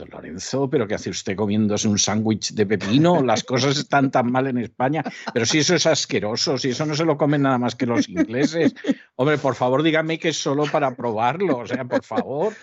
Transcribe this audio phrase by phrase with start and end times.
[0.00, 3.22] Don Lorenzo, ¿pero qué hace usted comiéndose un sándwich de pepino?
[3.22, 5.04] Las cosas están tan mal en España.
[5.34, 8.08] Pero si eso es asqueroso, si eso no se lo comen nada más que los
[8.08, 8.74] ingleses.
[9.16, 11.58] Hombre, por favor, dígame que es solo para probarlo.
[11.58, 12.54] O sea, por favor.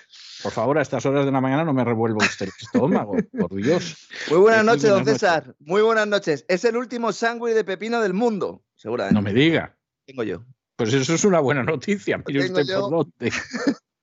[0.41, 3.53] Por favor, a estas horas de la mañana no me revuelva usted el estómago, por
[3.53, 4.07] Dios.
[4.31, 5.55] Muy buenas noches, don César.
[5.59, 6.43] Muy buenas noches.
[6.47, 9.13] Es el último sándwich de pepino del mundo, seguramente.
[9.13, 9.77] No me diga.
[10.05, 10.43] Tengo yo.
[10.75, 12.19] Pues eso es una buena noticia.
[12.25, 13.31] Mire usted por dónde.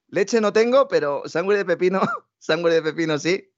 [0.07, 1.99] Leche no tengo, pero sangre de pepino,
[2.39, 3.51] sangre de pepino sí.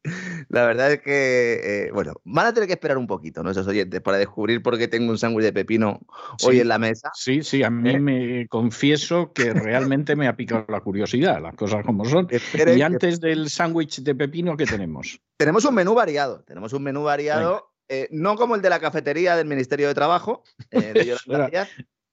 [0.50, 4.00] La verdad es que, eh, bueno, van a tener que esperar un poquito, nuestros oyentes,
[4.02, 6.00] para descubrir por qué tengo un sándwich de pepino
[6.44, 7.12] hoy Sí, en la mesa.
[7.14, 8.00] Sí, sí, a mí ¿Eh?
[8.00, 12.28] me confieso que realmente me ha picado la curiosidad, las cosas como son.
[12.32, 15.20] Esperen Y que- antes del sándwich de pepino, ¿qué tenemos?
[15.38, 19.36] Tenemos un menú variado, tenemos un menú variado, eh, no como el de la cafetería
[19.36, 21.68] del Ministerio de Trabajo, eh, de Yolanda Eso era-.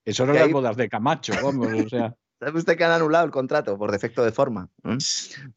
[0.04, 2.14] Eso eran Que las ahí- bodas de Camacho, vamos, o sea.
[2.40, 4.68] ¿Sabe usted que han anulado el contrato por defecto de forma?
[4.82, 4.98] ¿Mm?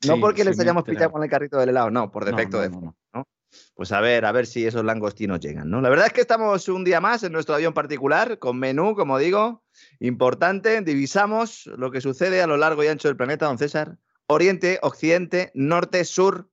[0.08, 2.64] No porque sí, les hayamos pillado con el carrito del helado, no, por defecto no,
[2.64, 2.96] de forma.
[3.14, 3.28] no.
[3.76, 5.82] Pues a ver, a ver si esos langostinos llegan, ¿no?
[5.82, 9.18] La verdad es que estamos un día más en nuestro avión particular, con menú, como
[9.18, 9.64] digo,
[10.00, 10.82] importante.
[10.82, 13.98] Divisamos lo que sucede a lo largo y ancho del planeta, don César.
[14.28, 16.50] Oriente, occidente, norte, sur,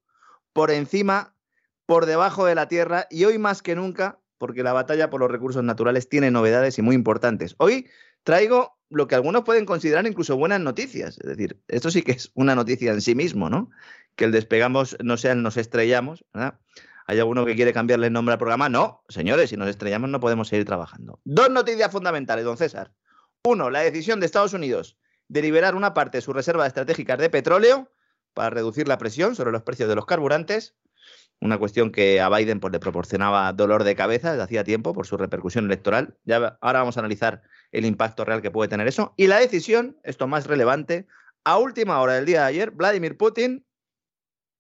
[0.53, 1.35] por encima,
[1.87, 5.31] por debajo de la Tierra y hoy más que nunca, porque la batalla por los
[5.31, 7.55] recursos naturales tiene novedades y muy importantes.
[7.59, 7.89] Hoy
[8.23, 11.19] traigo lo que algunos pueden considerar incluso buenas noticias.
[11.19, 13.71] Es decir, esto sí que es una noticia en sí mismo, ¿no?
[14.17, 16.59] Que el despegamos no sea el nos estrellamos, ¿verdad?
[17.07, 18.69] ¿Hay alguno que quiere cambiarle el nombre al programa?
[18.69, 21.21] No, señores, si nos estrellamos no podemos seguir trabajando.
[21.25, 22.95] Dos noticias fundamentales, don César.
[23.45, 24.97] Uno, la decisión de Estados Unidos
[25.29, 27.93] de liberar una parte de sus reservas estratégicas de petróleo
[28.33, 30.77] para reducir la presión sobre los precios de los carburantes.
[31.41, 35.07] Una cuestión que a Biden pues, le proporcionaba dolor de cabeza desde hacía tiempo por
[35.07, 36.17] su repercusión electoral.
[36.25, 37.43] Ya, ahora vamos a analizar
[37.75, 39.13] el impacto real que puede tener eso.
[39.17, 41.07] Y la decisión, esto más relevante,
[41.45, 43.67] a última hora del día de ayer, Vladimir Putin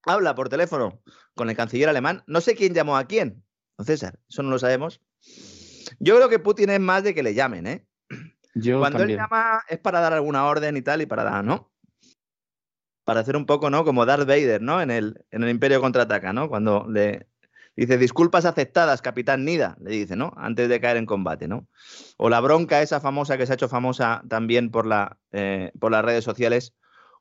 [0.04, 1.00] habla por teléfono
[1.34, 2.25] con el canciller alemán.
[2.26, 3.42] No sé quién llamó a quién,
[3.78, 5.00] don César, eso no lo sabemos.
[6.00, 7.86] Yo creo que Putin es más de que le llamen, ¿eh?
[8.54, 9.19] Yo Cuando también.
[9.19, 11.72] él llama es para dar alguna orden y tal, y para dar, ¿no?
[13.04, 13.84] Para hacer un poco, ¿no?
[13.84, 14.82] Como Darth Vader, ¿no?
[14.82, 16.48] En el, en el Imperio contraataca, ¿no?
[16.48, 17.28] Cuando le
[17.76, 20.32] dice disculpas aceptadas, capitán Nida, le dice, ¿no?
[20.36, 21.68] Antes de caer en combate, ¿no?
[22.16, 25.92] O la bronca esa famosa que se ha hecho famosa también por, la, eh, por
[25.92, 26.74] las redes sociales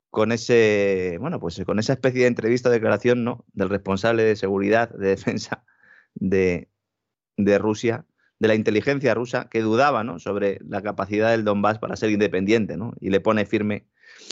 [0.09, 3.45] con ese, bueno, pues con esa especie de entrevista o declaración, ¿no?
[3.53, 5.63] Del responsable de seguridad, de defensa
[6.13, 6.69] de,
[7.37, 8.05] de Rusia,
[8.37, 10.19] de la inteligencia rusa, que dudaba, ¿no?
[10.19, 12.93] Sobre la capacidad del Donbass para ser independiente, ¿no?
[12.99, 13.87] Y le pone firme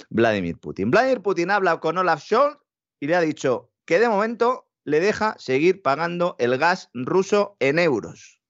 [0.10, 0.92] Vladimir Putin.
[0.92, 2.58] Vladimir Putin habla con Olaf Scholz
[3.00, 7.80] y le ha dicho que de momento le deja seguir pagando el gas ruso en
[7.80, 8.42] euros.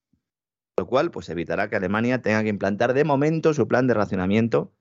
[0.78, 4.74] Lo cual, pues evitará que Alemania tenga que implantar de momento su plan de racionamiento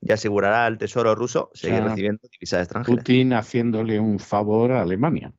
[0.00, 2.98] y asegurará al Tesoro ruso seguir sea, recibiendo divisas extranjeras.
[2.98, 5.32] Putin haciéndole un favor a Alemania.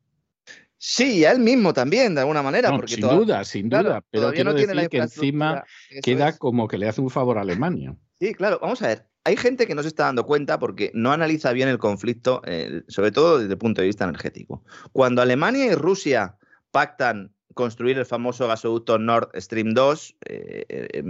[0.77, 2.69] Sí, a él mismo también, de alguna manera.
[2.69, 4.01] No, porque sin toda- duda, sin claro, duda.
[4.11, 5.63] Pero quiero no tiene la que encima
[6.03, 6.37] queda es.
[6.37, 7.95] como que le hace un favor a Alemania.
[8.19, 9.07] Sí, claro, vamos a ver.
[9.25, 12.83] Hay gente que no se está dando cuenta porque no analiza bien el conflicto, eh,
[12.87, 14.63] sobre todo desde el punto de vista energético.
[14.91, 16.37] Cuando Alemania y Rusia
[16.69, 21.03] pactan construir el famoso gasoducto Nord Stream 2, eh, eh,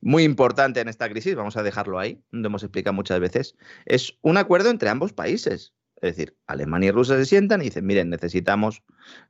[0.00, 4.16] muy importante en esta crisis, vamos a dejarlo ahí, lo hemos explicado muchas veces, es
[4.22, 5.74] un acuerdo entre ambos países.
[5.96, 8.82] Es decir, Alemania y Rusia se sientan y dicen, miren, necesitamos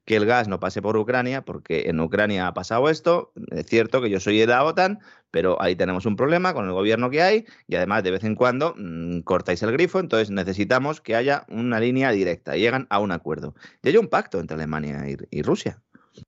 [0.06, 4.00] que el gas no pase por Ucrania porque en Ucrania ha pasado esto, es cierto
[4.00, 5.00] que yo soy de la OTAN,
[5.32, 8.36] pero ahí tenemos un problema con el gobierno que hay y además de vez en
[8.36, 13.10] cuando mmm, cortáis el grifo, entonces necesitamos que haya una línea directa, llegan a un
[13.10, 13.56] acuerdo.
[13.82, 15.82] Y hay un pacto entre Alemania y, y Rusia,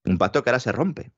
[0.04, 1.12] un pacto que ahora se rompe.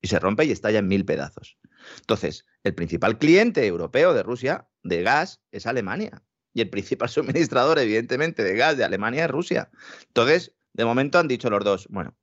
[0.00, 1.58] y se rompe y estalla en mil pedazos.
[2.00, 6.22] Entonces, el principal cliente europeo de Rusia de gas es Alemania.
[6.52, 9.70] Y el principal suministrador, evidentemente, de gas de Alemania es Rusia.
[10.06, 12.16] Entonces, de momento han dicho los dos, bueno,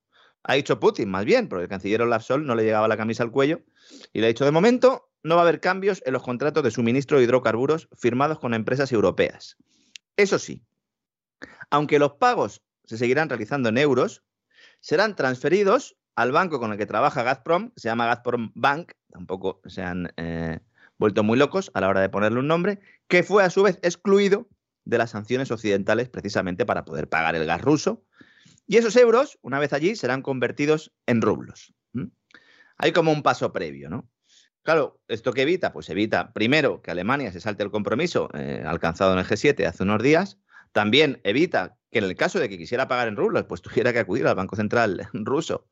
[0.43, 3.23] ha dicho Putin más bien, porque el canciller Olaf Sol no le llegaba la camisa
[3.23, 3.61] al cuello,
[4.13, 6.71] y le ha dicho, de momento no va a haber cambios en los contratos de
[6.71, 9.57] suministro de hidrocarburos firmados con empresas europeas.
[10.17, 10.63] Eso sí,
[11.69, 14.23] aunque los pagos se seguirán realizando en euros,
[14.79, 19.81] serán transferidos al banco con el que trabaja Gazprom, se llama Gazprom Bank, tampoco se
[19.81, 20.59] han eh,
[20.97, 23.79] vuelto muy locos a la hora de ponerle un nombre, que fue a su vez
[23.81, 24.47] excluido
[24.83, 28.03] de las sanciones occidentales precisamente para poder pagar el gas ruso.
[28.71, 31.73] Y esos euros, una vez allí, serán convertidos en rublos.
[32.77, 34.09] Hay como un paso previo, ¿no?
[34.62, 35.73] Claro, ¿esto qué evita?
[35.73, 39.83] Pues evita, primero, que Alemania se salte el compromiso eh, alcanzado en el G7 hace
[39.83, 40.39] unos días.
[40.71, 44.00] También evita que en el caso de que quisiera pagar en rublos, pues tuviera que
[44.00, 45.68] acudir al Banco Central ruso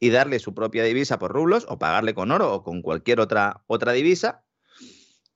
[0.00, 3.62] y darle su propia divisa por rublos o pagarle con oro o con cualquier otra,
[3.66, 4.42] otra divisa.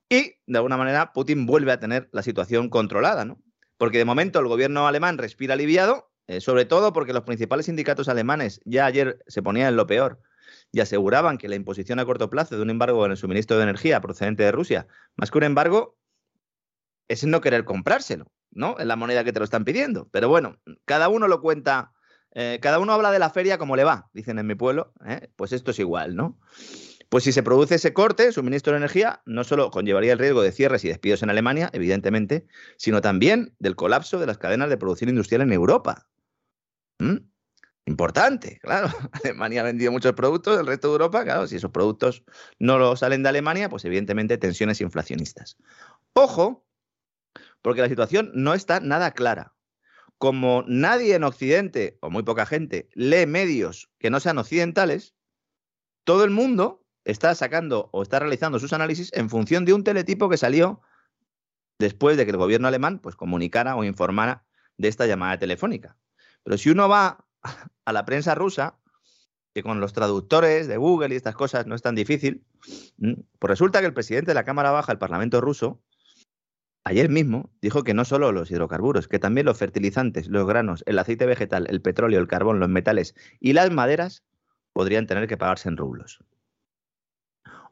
[0.09, 3.43] Y de alguna manera Putin vuelve a tener la situación controlada, ¿no?
[3.77, 8.09] Porque de momento el gobierno alemán respira aliviado, eh, sobre todo porque los principales sindicatos
[8.09, 10.21] alemanes ya ayer se ponían en lo peor
[10.73, 13.65] y aseguraban que la imposición a corto plazo de un embargo en el suministro de
[13.65, 14.87] energía procedente de Rusia,
[15.17, 15.99] más que un embargo,
[17.09, 18.79] es no querer comprárselo, ¿no?
[18.79, 20.09] Es la moneda que te lo están pidiendo.
[20.11, 21.93] Pero bueno, cada uno lo cuenta,
[22.35, 25.29] eh, cada uno habla de la feria como le va, dicen en mi pueblo, ¿eh?
[25.37, 26.39] pues esto es igual, ¿no?
[27.11, 30.51] Pues si se produce ese corte, suministro de energía, no solo conllevaría el riesgo de
[30.51, 32.47] cierres y despidos en Alemania, evidentemente,
[32.79, 36.09] sino también del colapso de las cadenas de producción industrial en Europa.
[37.03, 37.17] ¿Mm?
[37.87, 38.89] Importante, claro.
[39.25, 42.23] Alemania ha vendido muchos productos, el resto de Europa, claro, si esos productos
[42.61, 45.57] no lo salen de Alemania, pues evidentemente tensiones inflacionistas.
[46.13, 46.65] Ojo,
[47.61, 49.55] porque la situación no está nada clara.
[50.19, 55.17] Como nadie en Occidente, o muy poca gente, lee medios que no sean occidentales,
[56.05, 60.29] todo el mundo está sacando o está realizando sus análisis en función de un teletipo
[60.29, 60.83] que salió
[61.81, 64.45] después de que el gobierno alemán pues, comunicara o informara
[64.77, 65.97] de esta llamada telefónica.
[66.45, 67.25] Pero si uno va
[67.85, 68.79] a la prensa rusa,
[69.55, 72.45] que con los traductores de Google y estas cosas no es tan difícil,
[73.39, 75.83] pues resulta que el presidente de la Cámara Baja del Parlamento ruso,
[76.85, 80.99] ayer mismo, dijo que no solo los hidrocarburos, que también los fertilizantes, los granos, el
[80.99, 84.25] aceite vegetal, el petróleo, el carbón, los metales y las maderas
[84.73, 86.25] podrían tener que pagarse en rublos.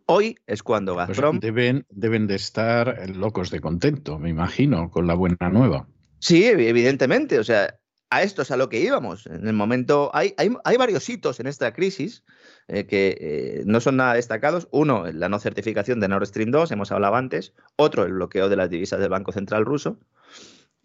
[0.07, 1.39] Hoy es cuando pues Gazprom...
[1.39, 5.87] deben, deben de estar locos de contento, me imagino, con la buena nueva.
[6.19, 7.39] Sí, evidentemente.
[7.39, 7.79] O sea,
[8.11, 9.27] a esto es a lo que íbamos.
[9.27, 12.25] En el momento, hay, hay, varios hitos en esta crisis
[12.67, 14.69] eh, que eh, no son nada destacados.
[14.73, 17.55] Uno, la no certificación de Nord Stream 2, hemos hablado antes.
[17.77, 19.99] Otro, el bloqueo de las divisas del Banco Central ruso.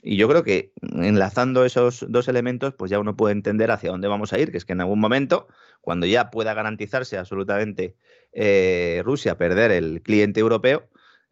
[0.04, 4.07] Y yo creo que enlazando esos dos elementos, pues ya uno puede entender hacia dónde
[4.07, 5.48] vamos a ir, que es que en algún momento,
[5.81, 7.95] cuando ya pueda garantizarse absolutamente
[8.31, 10.88] eh, Rusia perder el cliente europeo,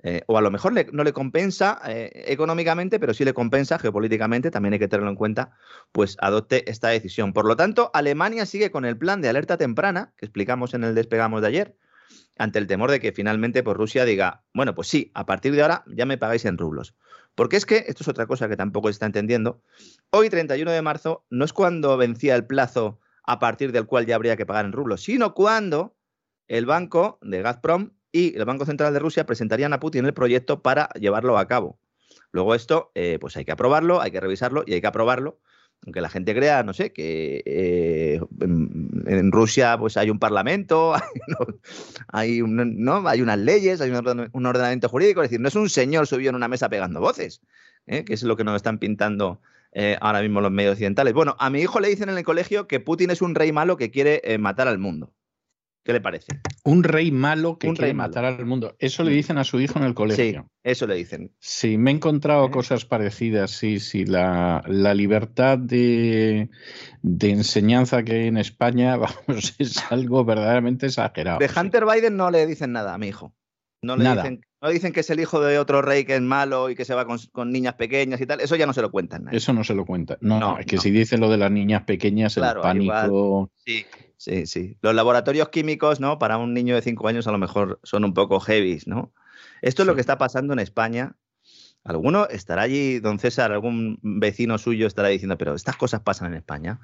[0.06, 4.52] eh, o a lo mejor no le compensa eh, económicamente, pero sí le compensa geopolíticamente,
[4.52, 5.52] también hay que tenerlo en cuenta,
[5.94, 7.32] pues adopte esta decisión.
[7.32, 10.94] Por lo tanto, Alemania sigue con el plan de alerta temprana, que explicamos en el
[10.94, 11.78] despegamos de ayer,
[12.38, 15.62] ante el temor de que finalmente pues, Rusia diga, bueno, pues sí, a partir de
[15.62, 16.96] ahora ya me pagáis en rublos.
[17.34, 19.62] Porque es que, esto es otra cosa que tampoco se está entendiendo,
[20.10, 24.16] hoy 31 de marzo no es cuando vencía el plazo a partir del cual ya
[24.16, 25.96] habría que pagar en rublos, sino cuando
[26.50, 30.62] el banco de Gazprom y el Banco Central de Rusia presentarían a Putin el proyecto
[30.62, 31.80] para llevarlo a cabo.
[32.32, 35.40] Luego esto, eh, pues hay que aprobarlo, hay que revisarlo y hay que aprobarlo.
[35.86, 40.94] Aunque la gente crea, no sé, que eh, en, Rusia pues hay un parlamento,
[42.08, 43.08] hay, ¿no?
[43.08, 45.22] hay unas leyes, hay un ordenamiento jurídico.
[45.22, 47.42] Es decir, no es un señor subido en una mesa pegando voces,
[47.88, 48.06] ¿eh?
[48.06, 49.42] que es lo que nos están pintando
[50.02, 51.16] ahora mismo los medios occidentales.
[51.16, 53.76] Bueno, a mi hijo le dicen en el colegio que Putin es un rey malo
[53.76, 55.12] que quiere matar al mundo.
[55.84, 56.40] ¿Qué le parece?
[56.64, 58.76] Un rey malo que quiere matar al mundo.
[58.80, 59.16] Eso le mm.
[59.16, 60.44] dicen a su hijo en el colegio.
[60.44, 61.36] Sí, eso le dicen.
[61.40, 62.52] Sí, me he encontrado ¿Eh?
[62.52, 63.52] cosas parecidas.
[63.52, 64.06] Sí, sí.
[64.06, 64.64] La,
[64.96, 66.50] libertad de,
[67.02, 68.96] enseñanza que hay en España,
[69.28, 71.40] vamos, es algo verdaderamente exagerado.
[71.40, 73.36] De Hunter Biden no le dicen nada a mi hijo.
[73.82, 76.70] No le Dicen, no dicen que es el hijo de otro rey que es malo
[76.70, 78.40] y que se va con, niñas pequeñas y tal.
[78.40, 79.28] Eso ya no se lo cuentan.
[79.34, 80.18] Eso no se lo cuentan.
[80.22, 83.52] No, es que si dicen lo de las niñas pequeñas, el pánico.
[83.66, 83.86] sí,
[84.24, 84.78] Sí, sí.
[84.82, 86.18] Los laboratorios químicos, ¿no?
[86.18, 89.14] Para un niño de 5 años a lo mejor son un poco heavy, ¿no?
[89.62, 91.18] Esto es lo que está pasando en España.
[91.84, 96.38] Alguno estará allí, don César, algún vecino suyo estará diciendo, pero estas cosas pasan en
[96.38, 96.80] España.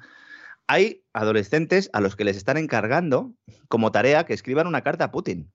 [0.66, 3.32] Hay adolescentes a los que les están encargando
[3.68, 5.50] como tarea que escriban una carta a Putin.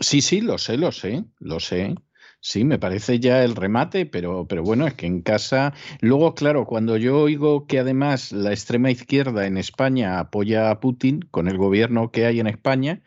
[0.00, 1.94] Sí, sí, lo sé, lo sé, lo sé.
[2.42, 5.74] Sí, me parece ya el remate, pero, pero bueno, es que en casa.
[6.00, 11.20] Luego, claro, cuando yo oigo que además la extrema izquierda en España apoya a Putin
[11.30, 13.02] con el gobierno que hay en España,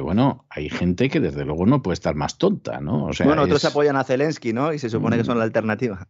[0.00, 3.06] bueno, hay gente que desde luego no puede estar más tonta, ¿no?
[3.06, 4.72] O sea, bueno, otros apoyan a Zelensky, ¿no?
[4.72, 5.48] Y se supone que son la mm.
[5.48, 6.08] alternativa.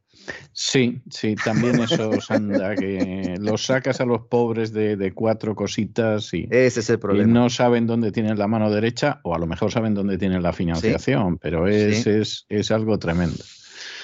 [0.53, 6.49] Sí, sí, también eso anda, que los sacas a los pobres de, cuatro cositas y,
[6.51, 7.29] Ese es el problema.
[7.29, 10.43] y no saben dónde tienen la mano derecha o a lo mejor saben dónde tienen
[10.43, 13.43] la financiación, pero es, es, es algo tremendo.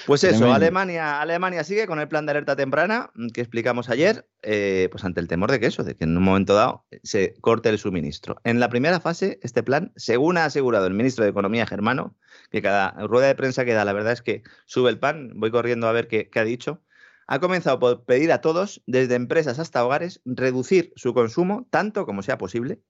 [0.05, 4.27] Pues eso, Alemania, Alemania sigue con el plan de alerta temprana mm, que explicamos ayer,
[4.41, 7.35] eh, pues ante el temor de que eso, de que en un momento dado se
[7.41, 8.37] corte el suministro.
[8.43, 12.15] En la primera fase, este plan, según ha asegurado el ministro de Economía germano,
[12.49, 15.51] que cada rueda de prensa que da, la verdad es que sube el pan, voy
[15.51, 16.81] corriendo a ver qué, ha dicho,
[17.27, 22.21] ha comenzado por pedir a todos, desde empresas hasta hogares, reducir su consumo tanto como
[22.23, 22.81] sea posible,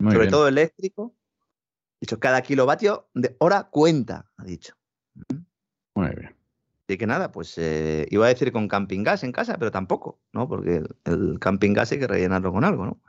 [0.00, 1.14] sobre todo eléctrico.
[2.00, 4.74] Dicho, cada kilovatio de hora cuenta, ha dicho.
[5.94, 6.35] Muy bien.
[6.88, 10.20] Así que nada, pues eh, iba a decir con camping gas en casa, pero tampoco,
[10.32, 10.46] ¿no?
[10.48, 13.00] Porque el, camping gas hay que rellenarlo con algo, ¿no?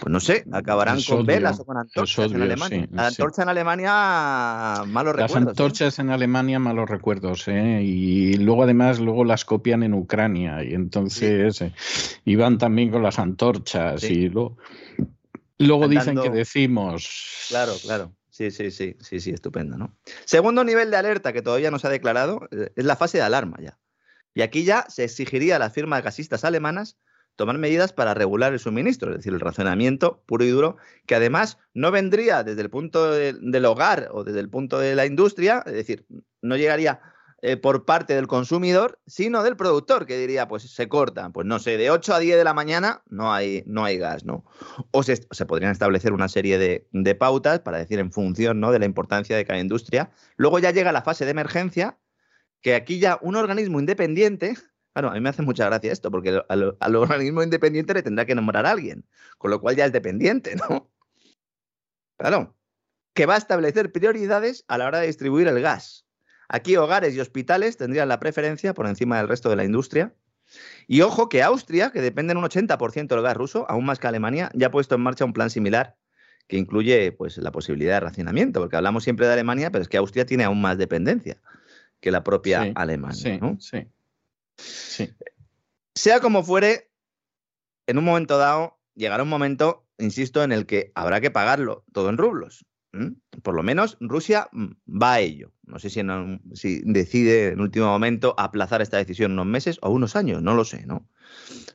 [0.00, 2.88] Pues no sé, acabarán con velas o con antorchas en Alemania.
[2.92, 5.40] La antorcha en Alemania, malos recuerdos.
[5.40, 7.82] Las antorchas en Alemania, malos recuerdos, ¿eh?
[7.82, 11.72] Y luego además, luego las copian en Ucrania y entonces eh,
[12.26, 14.56] iban también con las antorchas y luego,
[15.58, 17.46] luego dicen que decimos...
[17.48, 18.12] Claro, claro.
[18.36, 19.96] Sí, sí, sí, sí, sí, estupendo, ¿no?
[20.26, 23.24] Segundo nivel de alerta que todavía no se ha declarado eh, es la fase de
[23.24, 23.78] alarma ya.
[24.34, 26.98] Y aquí ya se exigiría a las firmas gasistas alemanas
[27.36, 30.76] tomar medidas para regular el suministro, es decir, el razonamiento puro y duro,
[31.06, 35.06] que además no vendría desde el punto del hogar o desde el punto de la
[35.06, 36.04] industria, es decir,
[36.42, 37.00] no llegaría
[37.42, 41.58] eh, por parte del consumidor, sino del productor, que diría, pues se corta, pues no
[41.58, 44.44] sé, de 8 a 10 de la mañana no hay, no hay gas, ¿no?
[44.90, 45.16] O se,
[45.46, 48.72] podrían establecer una serie de, pautas para decir en función ¿no?
[48.72, 50.10] de la importancia de cada industria.
[50.36, 51.98] Luego ya llega la fase de emergencia,
[52.62, 54.54] que aquí ya un organismo independiente,
[54.94, 58.24] Claro, a mí me hace mucha gracia esto, porque al, al, organismo independiente le tendrá
[58.24, 59.04] que nombrar a alguien,
[59.36, 60.90] con lo cual ya es dependiente, ¿no?
[62.16, 62.56] Claro,
[63.12, 66.05] que va a establecer prioridades a la hora de distribuir el gas.
[66.48, 70.14] Aquí hogares y hospitales tendrían la preferencia por encima del resto de la industria.
[70.86, 74.06] Y ojo que Austria, que depende en un 80% del gas ruso, aún más que
[74.06, 75.96] Alemania, ya ha puesto en marcha un plan similar
[76.46, 79.96] que incluye pues, la posibilidad de racionamiento, porque hablamos siempre de Alemania, pero es que
[79.96, 81.40] Austria tiene aún más dependencia
[82.00, 83.16] que la propia Alemania.
[83.66, 83.88] Sí,
[84.56, 85.14] sí,
[85.94, 86.90] Sea como fuere,
[87.86, 92.10] en un momento dado llegará un momento, insisto, en el que habrá que pagarlo todo
[92.10, 92.64] en rublos.
[93.42, 94.66] Por lo menos Rusia mm,
[95.02, 95.52] va a ello.
[95.64, 96.02] No sé si,
[96.84, 100.86] decide en último momento aplazar esta decisión unos meses o unos años, no lo sé,
[100.86, 101.08] ¿no?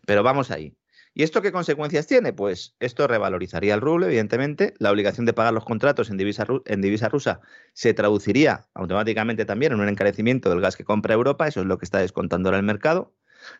[0.05, 0.75] Pero vamos ahí.
[1.13, 2.31] ¿Y esto qué consecuencias tiene?
[2.31, 4.73] Pues esto revalorizaría el ruble, evidentemente.
[4.79, 7.41] La obligación de pagar los contratos en divisa, en divisa rusa
[7.73, 11.47] se traduciría automáticamente también en un encarecimiento del gas que compra Europa.
[11.47, 13.13] Eso es lo que está descontando ahora el mercado.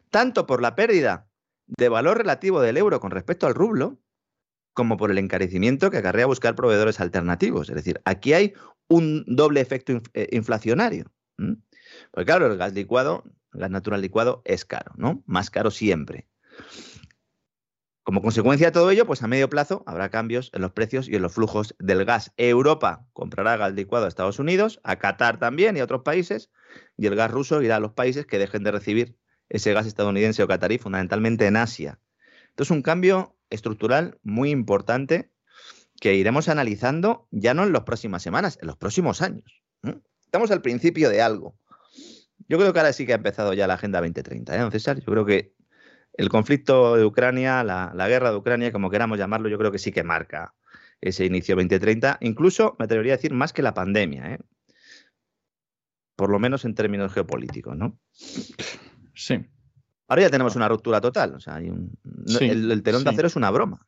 [0.10, 1.28] Tanto por la pérdida
[1.68, 4.01] de valor relativo del euro con respecto al rublo,
[4.74, 7.70] como por el encarecimiento que acarrea buscar proveedores alternativos.
[7.70, 8.54] Es decir, aquí hay
[8.88, 11.12] un doble efecto eh, inflacionario.
[12.12, 13.24] Porque claro, el gas licuado,
[13.54, 15.24] el gas natural licuado es caro, ¿no?
[15.26, 16.28] Más caro siempre.
[18.04, 21.16] Como consecuencia de todo ello, pues a medio plazo habrá cambios en los precios y
[21.16, 22.34] en los flujos del gas.
[22.36, 26.52] Europa comprará gas licuado a Estados Unidos, a Qatar también y a otros países,
[26.98, 30.44] y el gas ruso irá a los países que dejen de recibir ese gas estadounidense
[30.44, 32.01] o catarí, fundamentalmente en Asia.
[32.52, 35.32] Entonces, un cambio estructural muy importante
[36.00, 39.62] que iremos analizando ya no en las próximas semanas, en los próximos años.
[40.26, 41.56] Estamos al principio de algo.
[42.48, 45.00] Yo creo que ahora sí que ha empezado ya la Agenda 2030, ¿eh, don César?
[45.00, 45.54] Yo creo que
[46.14, 49.92] el conflicto de Ucrania, la, guerra de Ucrania, como queramos llamarlo, yo creo que sí
[49.92, 50.54] que marca
[51.00, 54.40] ese inicio 2030, incluso me atrevería a decir más que la pandemia, ¿eh?
[56.16, 58.00] por lo menos en términos geopolíticos, ¿no?
[59.16, 59.46] Sí.
[60.12, 61.36] Ahora ya tenemos una ruptura total.
[61.36, 63.88] O sea, el, telón de acero es una broma.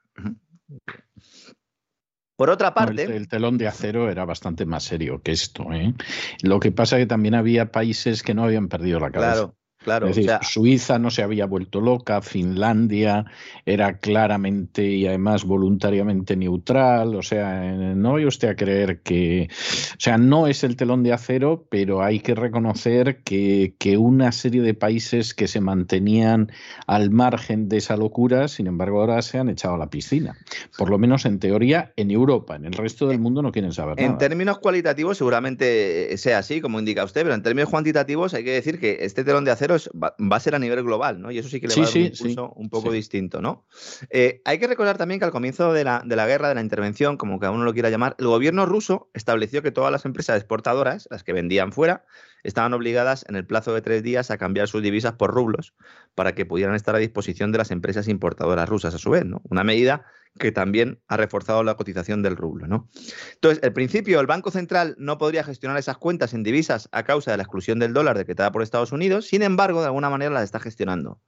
[2.37, 3.03] Por otra parte.
[3.03, 5.73] el, telón de acero era bastante más serio que esto.
[5.73, 5.93] ¿eh?
[6.41, 9.33] Lo que pasa es que también había países que no habían perdido la cabeza.
[9.33, 9.57] Claro.
[9.83, 13.25] Claro, es decir, Suiza no se había vuelto loca, Finlandia
[13.65, 19.99] era claramente y además voluntariamente neutral, o sea, no vaya usted a creer que, o
[19.99, 24.61] sea, no es el telón de acero, pero hay que reconocer que, que una serie
[24.61, 26.51] de países que se mantenían
[26.87, 30.37] al margen de esa locura, sin embargo, ahora se han echado a la piscina,
[30.77, 33.97] por lo menos en teoría en Europa, en el resto del mundo no quieren saber
[33.97, 34.09] nada.
[34.09, 38.51] En términos cualitativos seguramente sea así, como indica usted, pero en términos cuantitativos hay que
[38.51, 41.31] decir que este telón de acero pero va, a ser a nivel global, ¿no?
[41.31, 43.65] Y eso sí que le va a dar un impulso un poco distinto, ¿no?
[44.09, 46.61] Eh, hay que recordar también que al comienzo de la, de la, guerra, de la
[46.61, 50.37] intervención, como cada uno lo quiera llamar, el gobierno ruso estableció que todas las empresas
[50.37, 52.05] exportadoras, las que vendían fuera,
[52.43, 55.73] estaban obligadas en el plazo de tres días a cambiar sus divisas por rublos
[56.13, 59.41] para que pudieran estar a disposición de las empresas importadoras rusas a su vez, ¿no?
[59.49, 60.05] Una medida
[60.37, 62.89] que también ha reforzado la cotización del rublo, ¿no?
[63.33, 67.31] Entonces, el principio, el Banco Central no podría gestionar esas cuentas en divisas a causa
[67.31, 70.43] de la exclusión del dólar decretada por Estados Unidos, sin embargo, de alguna manera las
[70.43, 71.21] está gestionando.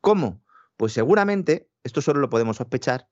[0.00, 0.42] ¿Cómo?
[0.76, 3.08] Pues seguramente, esto solo lo podemos sospechar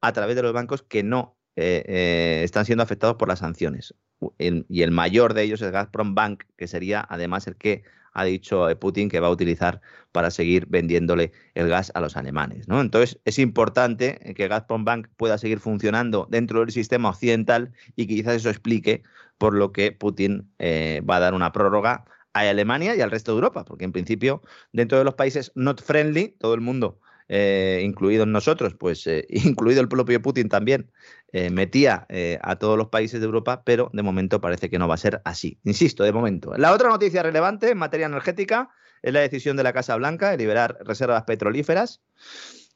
[0.00, 3.94] a través de los bancos que no eh, eh, están siendo afectados por las sanciones.
[4.38, 7.82] Y el mayor de ellos es Gazprom Bank, que sería además el que
[8.14, 9.80] ha dicho eh, Putin que va a utilizar
[10.12, 12.68] para seguir vendiéndole el gas a los alemanes.
[12.68, 12.80] ¿no?
[12.80, 18.36] Entonces, es importante que Gazprom Bank pueda seguir funcionando dentro del sistema occidental y quizás
[18.36, 19.02] eso explique
[19.38, 23.36] por lo que Putin va a dar una prórroga a Alemania y al resto de
[23.36, 27.00] Europa, porque en principio, dentro de los países not friendly, todo el mundo
[27.34, 30.90] eh, incluidos nosotros, pues eh, incluido el propio Putin también,
[31.32, 32.06] eh, metía
[32.42, 35.22] a todos los países de Europa, pero de momento parece que no va a ser
[35.24, 35.58] así.
[35.64, 36.52] Insisto, de momento.
[36.58, 38.68] La otra noticia relevante en materia energética
[39.00, 42.02] es la decisión de la Casa Blanca de liberar reservas petrolíferas,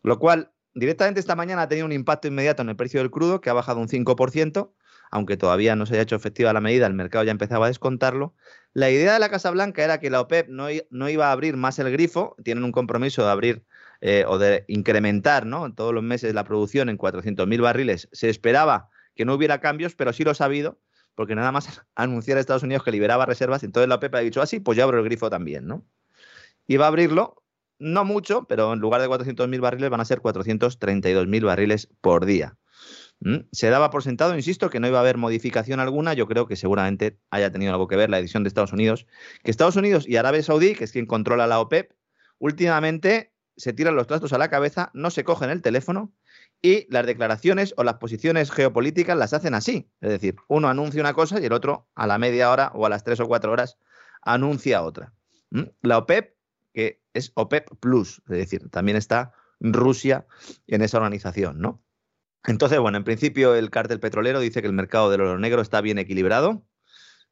[0.02, 3.42] lo cual directamente esta mañana ha tenido un impacto inmediato en el precio del crudo,
[3.42, 4.72] que ha bajado un 5%,
[5.10, 8.34] aunque todavía no se haya hecho efectiva la medida, el mercado ya empezaba a descontarlo.
[8.72, 11.58] La idea de la Casa Blanca era que la OPEP no, no iba a abrir
[11.58, 13.66] más el grifo, tienen un compromiso de abrir
[14.08, 15.74] eh, o de incrementar ¿no?
[15.74, 20.12] todos los meses la producción en 400.000 barriles, se esperaba que no hubiera cambios, pero
[20.12, 20.78] sí lo ha habido,
[21.16, 24.40] porque nada más anunciar a Estados Unidos que liberaba reservas, entonces la OPEP ha dicho
[24.40, 25.84] así, ah, pues yo abro el grifo también, ¿no?
[26.68, 27.42] Y va a abrirlo,
[27.80, 32.56] no mucho, pero en lugar de 400.000 barriles van a ser 432.000 barriles por día.
[33.50, 36.14] Se daba por sentado, insisto, que no iba a haber modificación alguna.
[36.14, 39.06] Yo creo que seguramente haya tenido algo que ver la decisión de Estados Unidos.
[39.42, 41.92] Que Estados Unidos y Arabia Saudí, que es quien controla la OPEP,
[42.38, 46.12] últimamente se tiran los trastos a la cabeza, no se cogen el teléfono
[46.62, 49.90] y las declaraciones o las posiciones geopolíticas las hacen así.
[50.00, 52.88] Es decir, uno anuncia una cosa y el otro a la media hora o a
[52.88, 53.78] las tres o cuatro horas
[54.22, 55.14] anuncia otra.
[55.50, 55.62] ¿Mm?
[55.82, 56.34] La OPEP,
[56.74, 60.26] que es OPEP Plus, es decir, también está Rusia
[60.66, 61.82] en esa organización, ¿no?
[62.44, 65.80] Entonces, bueno, en principio el cártel petrolero dice que el mercado del oro negro está
[65.80, 66.64] bien equilibrado,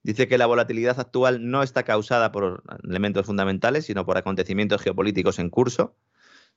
[0.04, 5.38] Dice que la volatilidad actual no está causada por elementos fundamentales, sino por acontecimientos geopolíticos
[5.38, 5.96] en curso.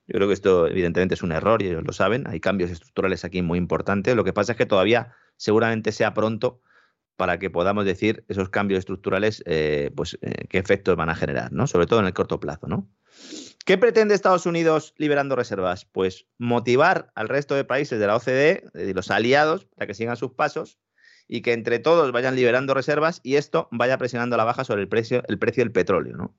[0.08, 2.26] Yo creo que esto evidentemente es un error y ellos lo saben.
[2.26, 4.16] Hay cambios estructurales aquí muy importantes.
[4.16, 6.62] Lo que pasa es que todavía seguramente sea pronto
[7.16, 11.52] para que podamos decir esos cambios estructurales, eh, pues eh, qué efectos van a generar,
[11.52, 11.66] ¿no?
[11.66, 12.88] Sobre todo en el corto plazo, ¿no?
[13.66, 15.84] ¿Qué pretende Estados Unidos liberando reservas?
[15.84, 20.16] Pues motivar al resto de países de la OCDE, de los aliados, para que sigan
[20.16, 20.78] sus pasos
[21.26, 24.80] y que entre todos vayan liberando reservas y esto vaya presionando a la baja sobre
[24.80, 26.34] el precio, el precio del petróleo, ¿no?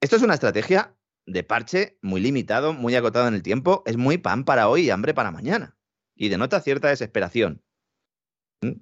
[0.00, 0.94] Esto es una estrategia
[1.28, 4.90] de parche muy limitado, muy acotado en el tiempo, es muy pan para hoy y
[4.90, 5.76] hambre para mañana.
[6.14, 7.62] Y denota cierta desesperación.
[8.62, 8.72] ¿Mm?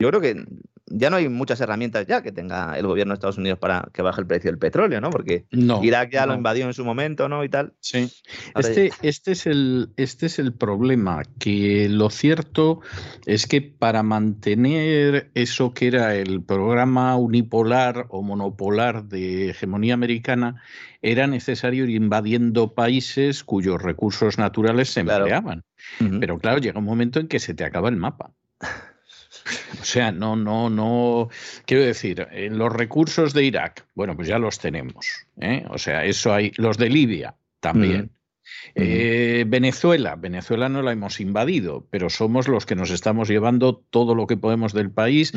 [0.00, 0.44] Yo creo que
[0.90, 4.02] ya no hay muchas herramientas ya que tenga el gobierno de Estados Unidos para que
[4.02, 5.10] baje el precio del petróleo, ¿no?
[5.10, 7.44] Porque Irak ya lo invadió en su momento, ¿no?
[7.44, 7.74] Y tal.
[7.80, 8.10] Sí.
[8.56, 12.80] Este, este, es el, este es el problema, que lo cierto
[13.26, 20.62] es que para mantener eso que era el programa unipolar o monopolar de hegemonía americana,
[21.02, 25.64] era necesario ir invadiendo países cuyos recursos naturales se empleaban.
[26.20, 28.32] Pero claro, llega un momento en que se te acaba el mapa.
[29.80, 31.28] O sea, no, no, no.
[31.66, 35.06] Quiero decir, en los recursos de Irak, bueno, pues ya los tenemos.
[35.40, 35.64] ¿eh?
[35.70, 36.52] O sea, eso hay.
[36.56, 38.10] Los de Libia también.
[38.74, 44.14] Eh, Venezuela, Venezuela no la hemos invadido, pero somos los que nos estamos llevando todo
[44.14, 45.32] lo que podemos del país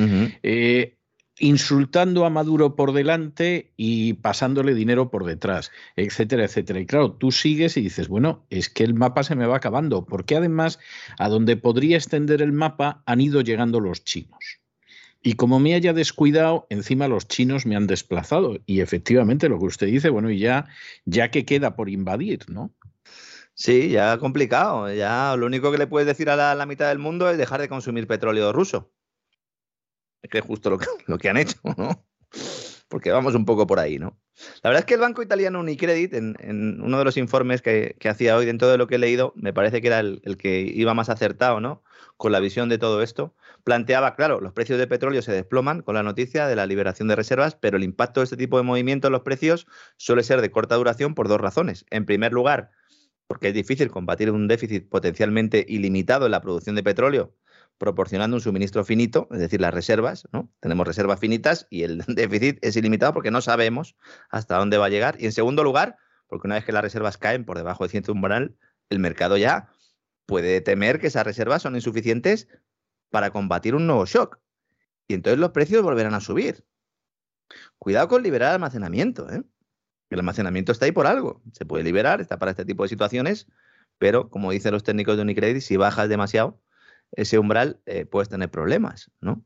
[1.39, 6.80] insultando a Maduro por delante y pasándole dinero por detrás, etcétera, etcétera.
[6.80, 10.06] Y claro, tú sigues y dices, bueno, es que el mapa se me va acabando,
[10.06, 10.80] porque además
[11.17, 14.60] a donde podría extender el mapa han ido llegando los chinos.
[15.26, 18.60] Y como me haya descuidado, encima los chinos me han desplazado.
[18.65, 20.67] Y efectivamente lo que usted dice, bueno, y ya,
[21.06, 22.74] ya que queda por invadir, ¿no?
[23.54, 24.93] Sí, ya complicado.
[24.93, 27.62] Ya lo único que le puedes decir a la, la mitad del mundo es dejar
[27.62, 28.91] de consumir petróleo ruso.
[30.23, 32.03] Es que es justo lo que, lo que han hecho, ¿no?
[32.88, 34.19] Porque vamos un poco por ahí, ¿no?
[34.63, 38.36] La verdad es que el banco italiano Unicredit, en, uno de los informes que, hacía
[38.36, 41.09] hoy, dentro de lo que he leído, me parece que era el, que iba más
[41.09, 41.83] acertado, ¿no?
[42.17, 43.36] Con la visión de todo esto.
[43.63, 47.15] Planteaba, claro, los precios de petróleo se desploman con la noticia de la liberación de
[47.15, 50.51] reservas, pero el impacto de este tipo de movimiento en los precios suele ser de
[50.51, 51.86] corta duración por dos razones.
[51.89, 52.71] En primer lugar,
[53.27, 57.33] porque es difícil combatir un déficit potencialmente ilimitado en la producción de petróleo
[57.77, 60.51] proporcionando un suministro finito, es decir, las reservas, ¿no?
[60.59, 63.95] Tenemos reservas finitas y el déficit es ilimitado porque no sabemos
[64.29, 65.15] hasta dónde va a llegar.
[65.19, 68.12] Y en segundo lugar, porque una vez que las reservas caen por debajo de cierto
[68.12, 68.55] umbral,
[68.89, 69.69] el mercado ya
[70.25, 72.47] puede temer que esas reservas son insuficientes
[73.09, 74.39] para combatir un nuevo shock.
[75.07, 76.65] Y entonces los precios volverán a subir.
[77.77, 79.29] Cuidado con liberar almacenamiento.
[79.29, 79.43] ¿eh?
[80.09, 81.41] El almacenamiento está ahí por algo.
[81.51, 83.47] Se puede liberar, está para este tipo de situaciones,
[83.97, 86.62] pero como dicen los técnicos de Unicredit, si bajas demasiado
[87.13, 89.12] ese umbral, eh, puedes tener problemas.
[89.21, 89.45] ¿no?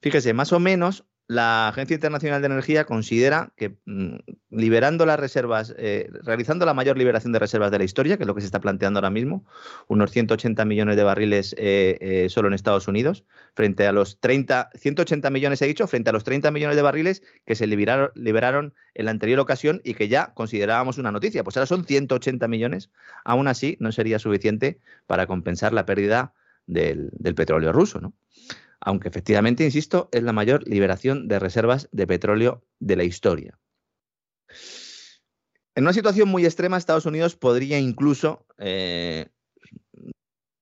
[0.00, 4.16] Fíjese, más o menos la Agencia Internacional de Energía considera que mm,
[4.50, 8.26] liberando las reservas, eh, realizando la mayor liberación de reservas de la historia, que es
[8.26, 9.44] lo que se está planteando ahora mismo,
[9.88, 14.70] unos 180 millones de barriles eh, eh, solo en Estados Unidos, frente a los 30,
[14.74, 18.74] 180 millones he dicho, frente a los 30 millones de barriles que se liberaron, liberaron
[18.94, 21.42] en la anterior ocasión y que ya considerábamos una noticia.
[21.42, 22.90] Pues ahora son 180 millones.
[23.24, 26.34] Aún así, no sería suficiente para compensar la pérdida
[26.66, 28.14] del, del petróleo ruso, ¿no?
[28.80, 33.58] aunque efectivamente, insisto, es la mayor liberación de reservas de petróleo de la historia.
[35.74, 39.26] En una situación muy extrema, Estados Unidos podría incluso eh,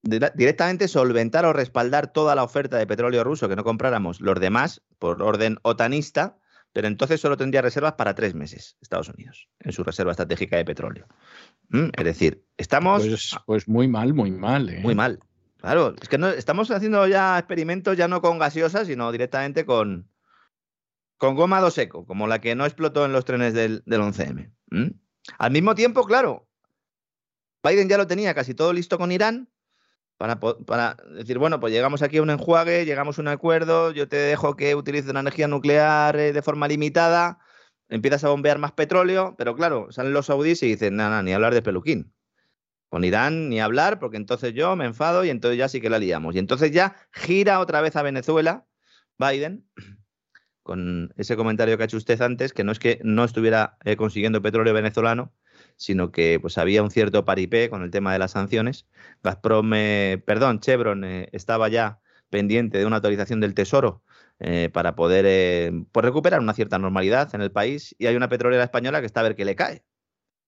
[0.03, 4.83] directamente solventar o respaldar toda la oferta de petróleo ruso que no compráramos los demás
[4.99, 6.39] por orden otanista,
[6.73, 10.65] pero entonces solo tendría reservas para tres meses Estados Unidos en su reserva estratégica de
[10.65, 11.07] petróleo.
[11.69, 11.91] ¿Mm?
[11.97, 13.07] Es decir, estamos...
[13.07, 14.69] Pues, pues muy mal, muy mal.
[14.69, 14.81] ¿eh?
[14.83, 15.21] Muy mal.
[15.65, 20.11] Claro, es que no, estamos haciendo ya experimentos ya no con gaseosa, sino directamente con,
[21.17, 24.53] con goma do seco, como la que no explotó en los trenes del, 11M.
[25.39, 26.47] Al mismo tiempo, claro,
[27.63, 29.49] Biden ya lo tenía casi todo listo con Irán
[30.19, 34.07] para, para, decir, bueno, pues llegamos aquí a un enjuague, llegamos a un acuerdo, yo
[34.07, 37.39] te dejo que utilices una energía nuclear eh, de forma limitada,
[37.89, 41.55] empiezas a bombear más petróleo, pero claro, salen los saudíes y dicen, nada, ni hablar
[41.55, 42.13] de peluquín.
[42.89, 45.99] Con Irán ni hablar, porque entonces yo me enfado y entonces ya sí que la
[45.99, 46.35] liamos.
[46.37, 48.67] Y entonces ya gira otra vez a Venezuela,
[49.19, 49.67] Biden,
[50.65, 53.97] con ese comentario que ha hecho usted antes, que no es que no estuviera eh,
[53.97, 55.33] consiguiendo petróleo venezolano,
[55.77, 58.87] sino que pues había un cierto paripé con el tema de las sanciones.
[59.23, 64.03] Gazprom, eh, perdón, Chevron eh, estaba ya pendiente de una autorización del Tesoro
[64.73, 69.01] para poder pues recuperar una cierta normalidad en el país y hay una petrolera española
[69.01, 69.85] que está a ver qué le cae,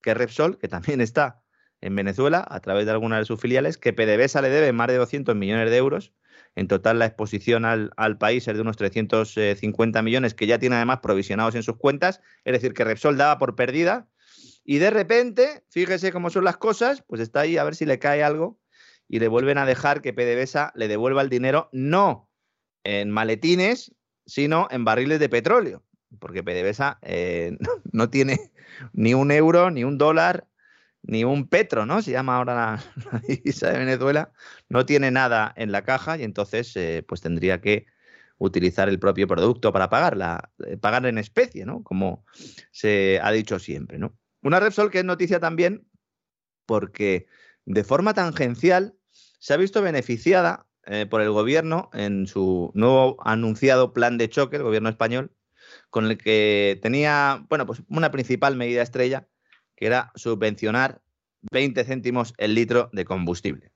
[0.03, 1.44] que Repsol, que también está
[1.81, 4.97] en Venezuela a través de alguna de sus filiales, que PDVSA le debe más de
[4.97, 6.12] 200 millones de euros.
[6.55, 11.01] En total, la exposición al, país es de unos 350 millones que ya tiene además
[11.03, 12.21] provisionados en sus cuentas.
[12.45, 14.09] Es decir, que Repsol daba por perdida.
[14.65, 17.99] Y de repente, fíjese cómo son las cosas, pues está ahí a ver si le
[17.99, 18.59] cae algo
[19.07, 22.29] y le vuelven a dejar que PDVSA le devuelva el dinero no
[22.83, 25.85] en maletines, sino en barriles de petróleo.
[26.19, 27.57] Porque PDVSA eh,
[27.93, 28.51] no tiene
[28.93, 30.49] ni un euro, ni un dólar
[31.07, 32.03] ni un petro, ¿no?
[32.03, 34.33] Se llama ahora la, divisa de Venezuela,
[34.69, 37.87] no tiene nada en la caja y entonces eh, pues tendría que
[38.38, 41.83] utilizar el propio producto para pagarla, eh, pagar en especie, ¿no?
[41.83, 42.25] Como
[42.71, 44.16] se ha dicho siempre, ¿no?
[44.42, 45.87] Una Repsol que es noticia también
[46.66, 47.27] porque
[47.64, 48.97] de forma tangencial
[49.38, 54.57] se ha visto beneficiada eh, por el gobierno en su nuevo anunciado plan de choque,
[54.57, 55.33] el gobierno español,
[55.90, 59.29] con el que tenía, bueno, pues una principal medida estrella,
[59.77, 61.03] que era subvencionar
[61.53, 63.73] 20 céntimos el litro de combustible.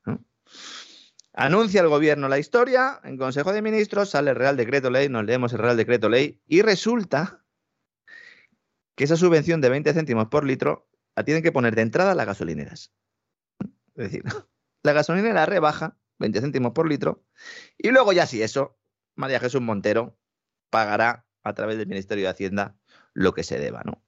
[1.32, 5.24] Anuncia el gobierno la historia, en Consejo de Ministros sale el Real Decreto Ley, nos
[5.24, 7.44] leemos el Real Decreto Ley y resulta
[8.96, 12.26] que esa subvención de 20 céntimos por litro la tienen que poner de entrada las
[12.26, 12.92] gasolineras.
[13.94, 14.24] Es decir,
[14.82, 17.24] la gasolinera rebaja 20 céntimos por litro
[17.78, 18.78] y luego ya si eso,
[19.14, 20.18] María Jesús Montero
[20.70, 22.76] pagará a través del Ministerio de Hacienda
[23.14, 24.02] lo que se deba, ¿no?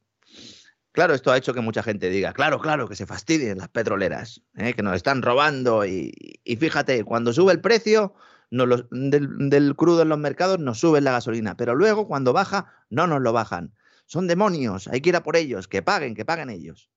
[0.92, 4.42] Claro, esto ha hecho que mucha gente diga, claro, claro, que se fastidien las petroleras,
[4.56, 4.74] ¿eh?
[4.74, 6.12] que nos están robando y,
[6.60, 8.14] fíjate, cuando sube el precio
[8.50, 13.22] del, crudo en los mercados nos suben la gasolina, pero luego cuando baja no nos
[13.22, 13.74] lo bajan.
[14.04, 16.90] Son demonios, hay que ir a por ellos, que paguen, que paguen ellos.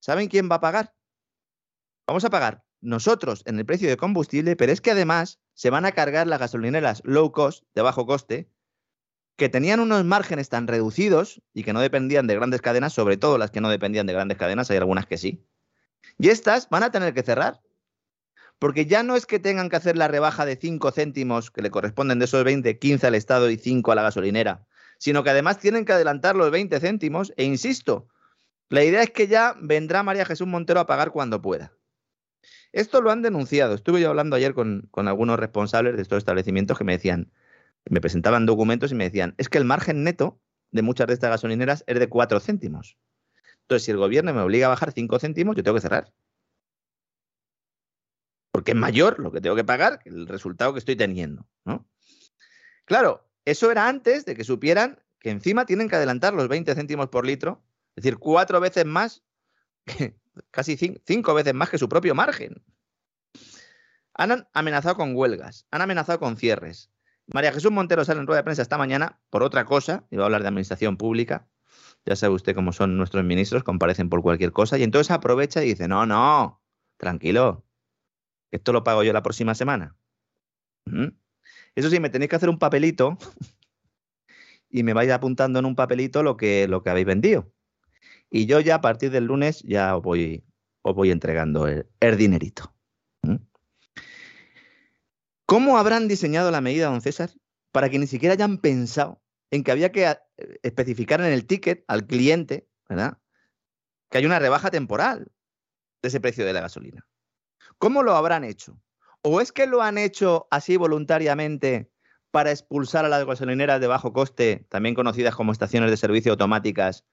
[0.00, 0.92] ¿Saben quién va a pagar?
[2.08, 5.86] Vamos a pagar nosotros en el precio de combustible, pero es que además se van
[5.86, 8.50] a cargar las gasolineras low cost, de bajo coste,
[9.36, 13.38] que tenían unos márgenes tan reducidos y que no dependían de grandes cadenas, sobre todo
[13.38, 15.44] las que no dependían de grandes cadenas, hay algunas que sí.
[16.18, 17.60] Y estas van a tener que cerrar.
[18.60, 21.70] Porque ya no es que tengan que hacer la rebaja de 5 céntimos que le
[21.70, 24.64] corresponden de esos 20, 15 al Estado y 5 a la gasolinera,
[24.98, 27.32] sino que además tienen que adelantar los 20 céntimos.
[27.36, 28.06] E insisto,
[28.68, 31.72] la idea es que ya vendrá María Jesús Montero a pagar cuando pueda.
[32.72, 33.74] Esto lo han denunciado.
[33.74, 37.32] Estuve yo hablando ayer con, con algunos responsables de estos establecimientos que me decían,
[37.90, 41.30] me presentaban documentos y me decían, es que el margen neto de muchas de estas
[41.30, 42.98] gasolineras es de 4 céntimos.
[43.62, 46.12] Entonces, si el gobierno me obliga a bajar 5 céntimos, yo tengo que cerrar.
[48.54, 51.44] porque es mayor lo que tengo que pagar que el resultado que estoy teniendo.
[52.84, 57.08] Claro, eso era antes de que supieran que encima tienen que adelantar los 20 céntimos
[57.08, 57.64] por litro,
[57.96, 59.24] es decir, cuatro veces más,
[60.52, 62.62] casi cinco veces más que su propio margen.
[64.14, 66.92] Han amenazado con huelgas, han amenazado con cierres.
[67.26, 70.26] María Jesús Montero sale en rueda de prensa esta mañana por otra cosa, iba a
[70.26, 71.48] hablar de administración pública.
[72.04, 75.68] Ya sabe usted cómo son nuestros ministros, comparecen por cualquier cosa, y entonces aprovecha y
[75.68, 76.62] dice, no, no,
[76.98, 77.64] tranquilo,
[78.50, 79.96] esto lo pago yo la próxima semana.
[81.74, 83.16] Eso sí, me tenéis que hacer un papelito
[84.68, 87.52] y me vais apuntando en un papelito lo que, lo que habéis vendido.
[88.30, 90.44] Y yo ya a partir del lunes ya os voy,
[90.82, 92.73] os voy entregando el, dinerito.
[95.46, 97.30] ¿Cómo habrán diseñado la medida, don César,
[97.70, 100.18] para que ni siquiera hayan pensado en que había que eh,
[100.62, 103.18] especificar en el ticket al cliente, ¿verdad?
[104.10, 105.30] Que hay una rebaja temporal
[106.02, 107.06] de ese precio de la gasolina.
[107.78, 108.80] ¿Cómo lo habrán hecho?
[109.22, 111.90] ¿O es que lo han hecho así voluntariamente
[112.30, 117.04] para expulsar a las gasolineras de bajo coste, también conocidas como estaciones de servicio automáticas,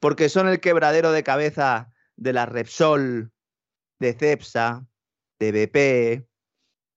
[0.00, 3.32] porque son el quebradero de cabeza de la Repsol,
[3.98, 4.86] de Cepsa,
[5.38, 6.33] de BP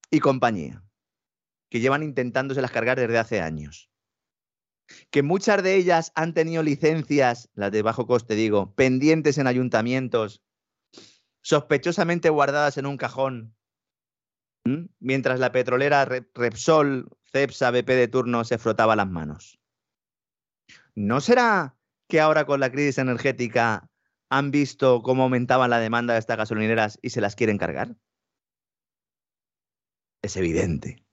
[0.09, 0.83] y compañía,
[1.69, 3.89] que llevan intentándoselas cargar desde hace años?
[5.09, 10.41] Que muchas de ellas han tenido licencias, las de bajo coste digo, pendientes en ayuntamientos
[11.41, 13.55] sospechosamente guardadas en un cajón,
[14.99, 19.57] mientras la petrolera Repsol, Cepsa, BP de turno se frotaba las manos.
[20.93, 21.77] ¿No será
[22.09, 23.89] que ahora con la crisis energética
[24.29, 27.95] han visto cómo aumentaba la demanda de estas gasolineras y se las quieren cargar?
[30.21, 31.03] Es evidente.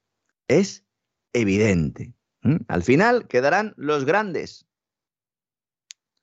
[0.49, 0.85] Es
[1.33, 2.15] evidente.
[2.69, 4.67] Al final quedarán los grandes.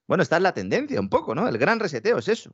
[0.08, 1.48] Bueno, esta es la tendencia un poco, ¿no?
[1.48, 2.54] El gran reseteo es eso.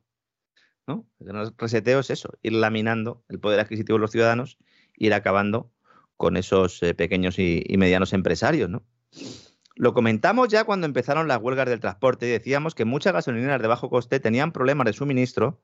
[0.88, 1.06] ¿no?
[1.20, 4.58] El reseteo es eso, ir laminando el poder adquisitivo de los ciudadanos,
[4.96, 5.70] ir acabando
[6.16, 8.82] con esos eh, pequeños y, medianos empresarios, ¿no?
[9.76, 13.68] Lo comentamos ya cuando empezaron las huelgas del transporte y decíamos que muchas gasolineras de
[13.68, 15.62] bajo coste tenían problemas de suministro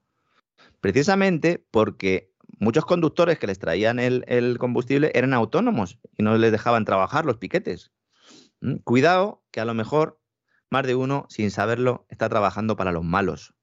[0.80, 6.84] precisamente porque muchos conductores que les traían el, combustible eran autónomos y no les dejaban
[6.84, 7.92] trabajar los piquetes.
[8.60, 8.76] ¿Mm?
[8.84, 10.20] Cuidado que a lo mejor
[10.70, 13.54] más de uno, sin saberlo, está trabajando para los malos,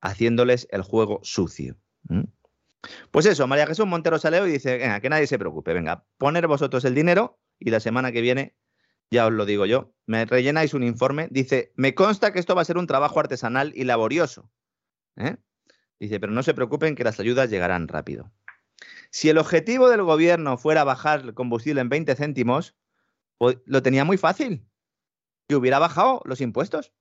[0.00, 1.76] haciéndoles el juego sucio.
[3.10, 6.46] Pues eso, María Jesús Montero Saleo y dice, venga, que nadie se preocupe, venga, poner
[6.46, 8.56] vosotros el dinero y la semana que viene,
[9.10, 12.62] ya os lo digo yo, me rellenáis un informe, dice, me consta que esto va
[12.62, 14.50] a ser un trabajo artesanal y laborioso.
[15.16, 15.36] ¿eh?
[16.00, 18.32] Dice, pero no se preocupen que las ayudas llegarán rápido.
[19.10, 22.74] Si el objetivo del gobierno fuera bajar el combustible en 20 céntimos,
[23.36, 24.66] pues lo tenía muy fácil.
[25.48, 26.92] Y hubiera bajado los impuestos.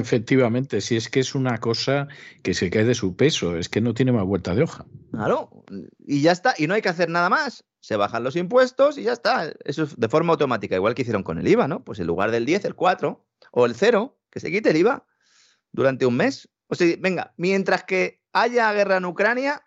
[0.00, 2.08] Efectivamente, si es que es una cosa
[2.42, 4.84] que se cae de su peso, es que no tiene más vuelta de hoja.
[5.12, 5.64] Claro,
[5.98, 7.64] y ya está, y no hay que hacer nada más.
[7.80, 9.52] Se bajan los impuestos y ya está.
[9.64, 11.84] Eso es de forma automática, igual que hicieron con el IVA, ¿no?
[11.84, 15.06] Pues en lugar del 10, el 4 o el 0, que se quite el IVA
[15.70, 16.48] durante un mes.
[16.68, 19.62] O sea, venga, mientras que haya guerra en Ucrania,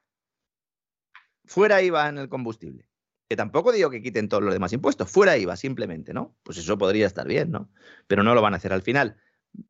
[1.46, 2.88] fuera IVA en el combustible.
[3.30, 6.36] Que tampoco digo que quiten todos los demás impuestos, fuera IVA simplemente, ¿no?
[6.44, 7.70] Pues eso podría estar bien, ¿no?
[8.08, 9.18] Pero no lo van a hacer al final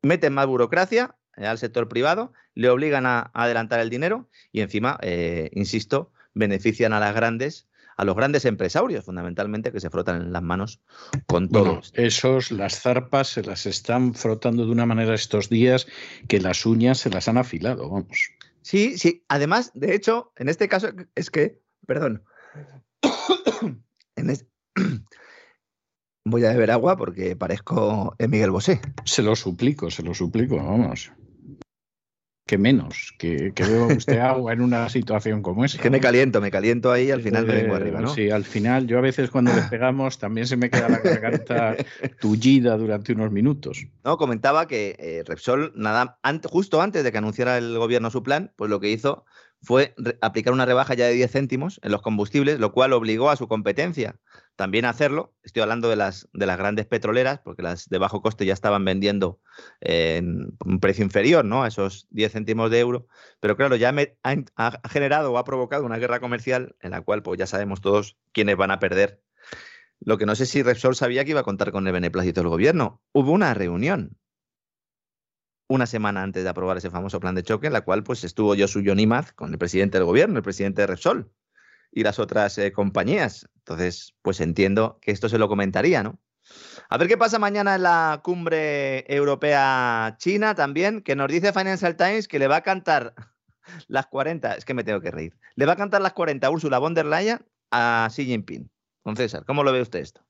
[0.02, 4.98] meten más burocracia eh, al sector privado, le obligan a, adelantar el dinero y encima,
[5.02, 10.32] eh, insisto, benefician a las grandes, a los grandes empresarios, fundamentalmente, que se frotan en
[10.32, 10.80] las manos
[11.26, 11.80] con todo.
[11.94, 15.86] esos, las zarpas se las están frotando de una manera estos días
[16.28, 18.30] que las uñas se las han afilado, vamos.
[18.62, 19.24] Sí, sí.
[19.28, 22.24] Además, de hecho, en este caso es que, perdón,
[24.16, 24.30] en,
[26.24, 28.80] Voy a beber agua porque parezco Miguel Bosé.
[29.04, 31.12] Se lo suplico, se lo suplico, vamos.
[32.52, 35.80] Que menos, que, que usted agua en una situación como esa.
[35.80, 38.12] que me caliento, me caliento ahí y al final me vengo arriba, ¿no?
[38.14, 41.74] Sí, al final yo a veces cuando despegamos también se me queda la garganta
[42.20, 43.86] tullida durante unos minutos.
[44.04, 48.52] No, comentaba que eh, Repsol, nada, justo antes de que anunciara el gobierno su plan,
[48.54, 49.24] pues lo que hizo
[49.62, 53.36] fue aplicar una rebaja ya de 10 céntimos en los combustibles, lo cual obligó a
[53.36, 54.16] su competencia
[54.56, 55.34] también a hacerlo.
[55.42, 58.84] Estoy hablando de las, de las grandes petroleras, porque las de bajo coste ya estaban
[58.84, 59.40] vendiendo
[59.80, 61.62] en un precio inferior ¿no?
[61.62, 63.06] a esos 10 céntimos de euro.
[63.40, 63.94] Pero claro, ya
[64.24, 68.18] ha, generado o ha provocado una guerra comercial en la cual pues, ya sabemos todos
[68.32, 69.22] quiénes van a perder.
[70.00, 72.50] Lo que no sé si Repsol sabía que iba a contar con el beneplácito del
[72.50, 73.00] gobierno.
[73.12, 74.16] Hubo una reunión
[75.72, 78.54] una semana antes de aprobar ese famoso plan de choque, en la cual pues estuvo
[78.54, 81.32] Josu Yonimaz con el presidente del gobierno, el presidente de Repsol
[81.90, 83.48] y las otras eh, compañías.
[83.56, 86.18] Entonces, pues entiendo que esto se lo comentaría, ¿no?
[86.90, 91.96] A ver qué pasa mañana en la cumbre europea China también, que nos dice Financial
[91.96, 93.14] Times que le va a cantar
[93.88, 95.34] las 40, es que me tengo que reír.
[95.54, 97.38] Le va a cantar las 40 a Úrsula von der Leyen
[97.70, 98.70] a Xi Jinping.
[99.04, 100.22] Don César, ¿cómo lo ve usted esto?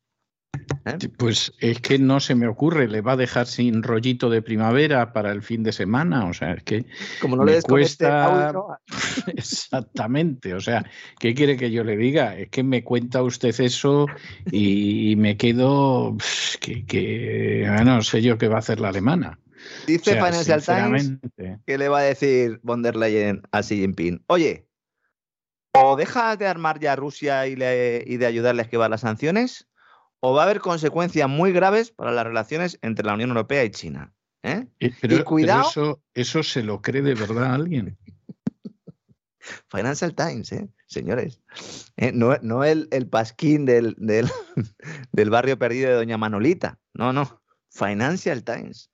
[0.85, 1.09] ¿Eh?
[1.17, 5.13] Pues es que no se me ocurre, le va a dejar sin rollito de primavera
[5.13, 6.85] para el fin de semana, o sea, es que
[7.21, 8.53] como no le cuesta
[9.37, 10.85] exactamente, o sea,
[11.19, 12.37] ¿qué quiere que yo le diga?
[12.37, 14.07] Es que me cuenta usted eso
[14.51, 16.17] y, me quedo
[16.61, 19.39] que, que no sé yo qué va a hacer la alemana.
[19.87, 21.13] Dice Financial Times
[21.65, 24.67] que le va a decir von der Leyen a Xi Jinping, oye,
[25.75, 29.69] o deja de armar ya a Rusia y, y de ayudarle a esquivar las sanciones,
[30.25, 33.71] o va a haber consecuencias muy graves para las relaciones entre la Unión Europea y
[33.71, 34.15] China.
[34.45, 34.67] ¿eh?
[34.79, 35.69] y cuidado.
[35.69, 37.99] eso, eso se lo cree de verdad alguien.
[39.69, 40.69] Financial Times, ¿eh?
[40.87, 41.41] señores.
[41.97, 42.13] ¿Eh?
[42.13, 43.97] No, el, pasquín del,
[45.13, 46.79] del, barrio perdido de Doña Manolita.
[46.95, 47.43] No, no.
[47.71, 48.91] Financial Times.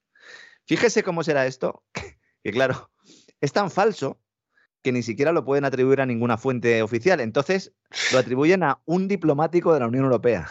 [0.64, 1.82] Fíjese cómo será esto,
[2.42, 2.90] que claro,
[3.42, 4.18] es tan falso
[4.82, 7.20] que ni siquiera lo pueden atribuir a ninguna fuente oficial.
[7.20, 7.74] Entonces,
[8.12, 10.48] lo atribuyen a un diplomático de la Unión Europea.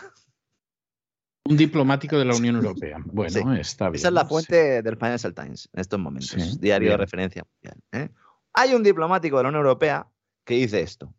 [1.50, 2.98] Un diplomático de la Unión Europea.
[3.06, 3.96] Bueno, está bien.
[3.96, 7.46] Esa es la fuente del Financial Times en estos momentos, diario de referencia
[7.92, 8.10] ¿eh?
[8.54, 10.08] Hay un diplomático de la Unión Europea
[10.46, 11.14] que dice esto.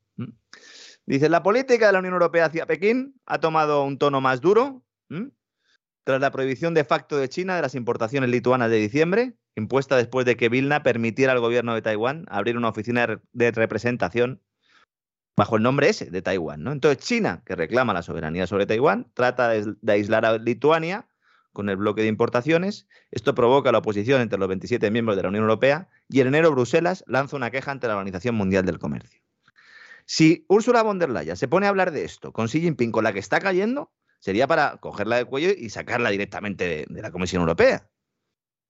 [1.06, 4.82] Dice, la política de la Unión Europea hacia Pekín ha tomado un tono más duro
[6.04, 10.26] tras la prohibición de facto de China de las importaciones lituanas de diciembre, impuesta después
[10.26, 14.42] de que Vilna permitiera al gobierno de Taiwán abrir una oficina de representación
[15.38, 16.64] bajo el nombre ese de Taiwán.
[16.64, 16.72] ¿no?
[16.72, 21.06] Entonces China, que reclama la soberanía sobre Taiwán, trata de, aislar a Lituania
[21.52, 22.88] con el bloque de importaciones.
[23.12, 26.50] Esto provoca la oposición entre los 27 miembros de la Unión Europea y en enero
[26.50, 29.22] Bruselas lanza una queja ante la Organización Mundial del Comercio.
[30.06, 33.04] Si Ursula von der Leyen se pone a hablar de esto con Xi Jinping, con
[33.04, 37.42] la que está cayendo, sería para cogerla del cuello y sacarla directamente de, la Comisión
[37.42, 37.88] Europea.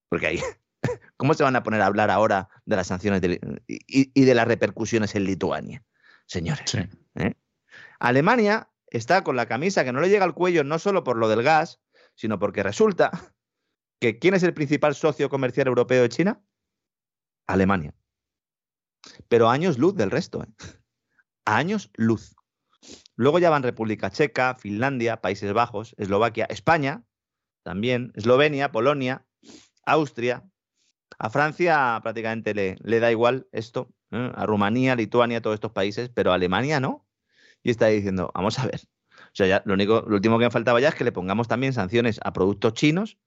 [0.07, 0.39] Porque ahí,
[1.17, 3.23] ¿cómo se van a poner a hablar ahora de las sanciones
[3.65, 5.83] y de las repercusiones en Lituania?
[6.29, 6.75] Señores.
[7.15, 7.33] ¿eh?
[7.99, 11.27] Alemania está con la camisa que no le llega al cuello no solo por lo
[11.27, 11.81] del gas,
[12.15, 13.11] sino porque resulta
[13.99, 16.41] que ¿quién es el principal socio comercial europeo de China?
[17.47, 17.93] Alemania.
[19.27, 20.43] Pero años luz del resto.
[20.43, 20.47] ¿eh?
[21.45, 22.35] Años luz.
[23.15, 27.03] Luego ya van República Checa, Finlandia, Países Bajos, Eslovaquia, España,
[27.63, 29.25] también, Eslovenia, Polonia,
[29.85, 30.49] Austria.
[31.17, 33.93] A Francia prácticamente le, le da igual esto.
[34.11, 34.31] ¿Eh?
[34.35, 37.05] a Rumanía, Lituania, todos estos países, pero Alemania no.
[37.63, 38.81] Y está diciendo, vamos a ver.
[39.29, 41.47] O sea, ya lo único, lo último que me faltaba ya es que le pongamos
[41.47, 43.17] también sanciones a productos chinos.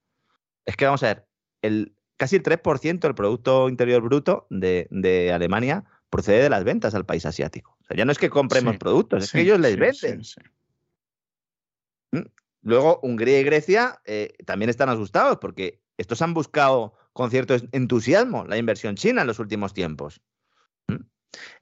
[0.64, 1.26] Es que vamos a ver,
[1.60, 7.06] el, casi el 3% del Producto Interior Bruto de, Alemania procede de las ventas al
[7.06, 7.76] país asiático.
[7.80, 10.22] O sea, ya no es que compremos productos, es que ellos les venden.
[12.12, 12.28] ¿Mm?
[12.62, 18.44] Luego, Hungría y Grecia eh, también están asustados porque estos han buscado con cierto entusiasmo
[18.46, 20.20] la inversión china en los últimos tiempos.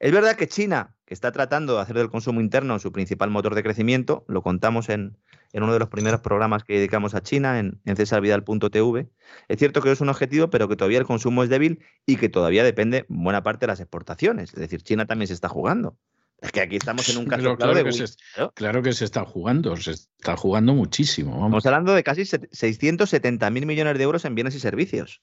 [0.00, 3.54] Es verdad que China, que está tratando de hacer del consumo interno su principal motor
[3.54, 5.18] de crecimiento, lo contamos en,
[5.52, 9.10] uno de los primeros programas que dedicamos a China, en, en cesarvidal.tv,
[9.48, 12.28] es cierto que es un objetivo, pero que todavía el consumo es débil y que
[12.28, 14.54] todavía depende buena parte de las exportaciones.
[14.54, 15.98] Es decir, China también se está jugando.
[16.40, 18.06] Es que aquí estamos en un caso claro, que se,
[18.54, 21.34] claro que se está jugando, se está jugando muchísimo.
[21.34, 25.20] Estamos hablando de casi 670 mil millones de euros en bienes y servicios.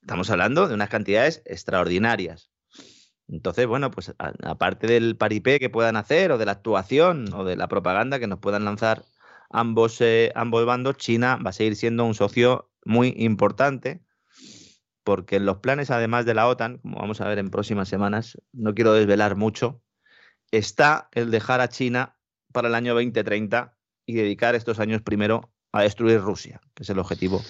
[0.00, 2.50] Estamos hablando de unas cantidades extraordinarias.
[3.32, 7.56] Entonces, bueno, pues aparte del paripé que puedan hacer o de la actuación o de
[7.56, 9.04] la propaganda que nos puedan lanzar
[9.48, 14.02] ambos, eh, bandos, China va a seguir siendo un socio muy importante
[15.02, 18.38] porque en los planes, además de la OTAN, como vamos a ver en próximas semanas,
[18.52, 19.80] no quiero desvelar mucho,
[20.50, 22.16] está el dejar a China
[22.52, 23.74] para el año 2030
[24.06, 27.42] y dedicar estos años primero a destruir Rusia, que es el objetivo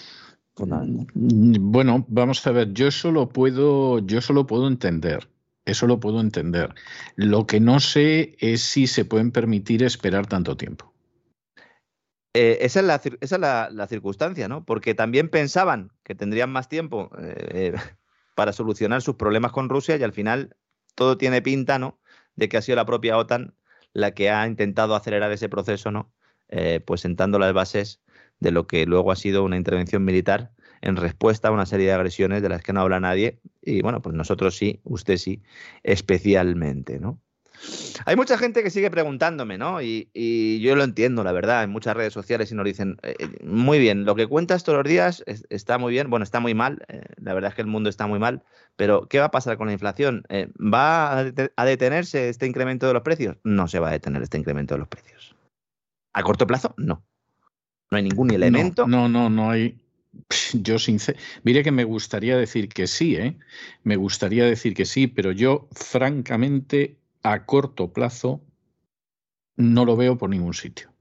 [0.54, 1.08] fundamental.
[1.14, 5.28] Bueno, vamos a ver, yo solo puedo, yo solo puedo entender
[5.64, 6.74] eso lo puedo entender.
[7.16, 10.92] Lo que no sé es si se pueden permitir esperar tanto tiempo.
[12.34, 14.64] Eh, esa es, la, circunstancia, ¿no?
[14.64, 17.74] Porque también pensaban que tendrían más tiempo eh,
[18.34, 20.56] para solucionar sus problemas con Rusia y al final
[20.94, 22.00] todo tiene pinta, ¿no?
[22.34, 23.54] De que ha sido la propia OTAN
[23.92, 26.12] la que ha intentado acelerar ese proceso, ¿no?
[26.48, 28.02] Eh, pues sentando las bases
[28.40, 31.92] de lo que luego ha sido una intervención militar en respuesta a una serie de
[31.92, 33.40] agresiones de las que no habla nadie.
[33.62, 35.42] Y bueno, pues nosotros sí, usted sí,
[35.82, 37.20] especialmente, ¿no?
[38.06, 39.80] Hay mucha gente que sigue preguntándome, ¿no?
[39.82, 43.28] Y, yo lo entiendo, la verdad, en muchas redes sociales y nos dicen, eh, eh,
[43.44, 46.84] muy bien, lo que cuentas todos los días está muy bien, bueno, está muy mal,
[46.88, 48.42] eh, la verdad es que el mundo está muy mal,
[48.76, 50.24] pero ¿qué va a pasar con la inflación?
[50.58, 53.36] ¿Va a detenerse este incremento de los precios?
[53.44, 55.36] No se va a detener este incremento de los precios.
[56.14, 56.74] ¿A corto plazo?
[56.76, 57.02] No.
[57.90, 58.86] No hay ningún elemento.
[58.86, 59.78] No, no, no hay,
[60.54, 61.16] Yo sincer...
[61.42, 63.38] Mire que me gustaría decir que sí, ¿eh?
[63.82, 68.42] Me gustaría decir que sí, pero yo francamente a corto plazo
[69.56, 70.92] no lo veo por ningún sitio.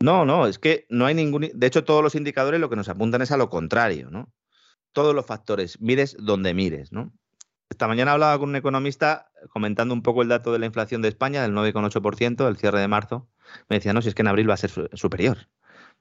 [0.00, 1.50] No, no, es que no hay ningún...
[1.54, 4.32] De hecho, todos los indicadores lo que nos apuntan es a lo contrario, ¿no?
[4.92, 7.12] Todos los factores, mires donde mires, ¿no?
[7.68, 11.08] Esta mañana hablaba con un economista comentando un poco el dato de la inflación de
[11.08, 13.28] España, del 9,8%, del cierre de marzo.
[13.68, 15.48] Me decía, no, si es que en abril va a ser superior.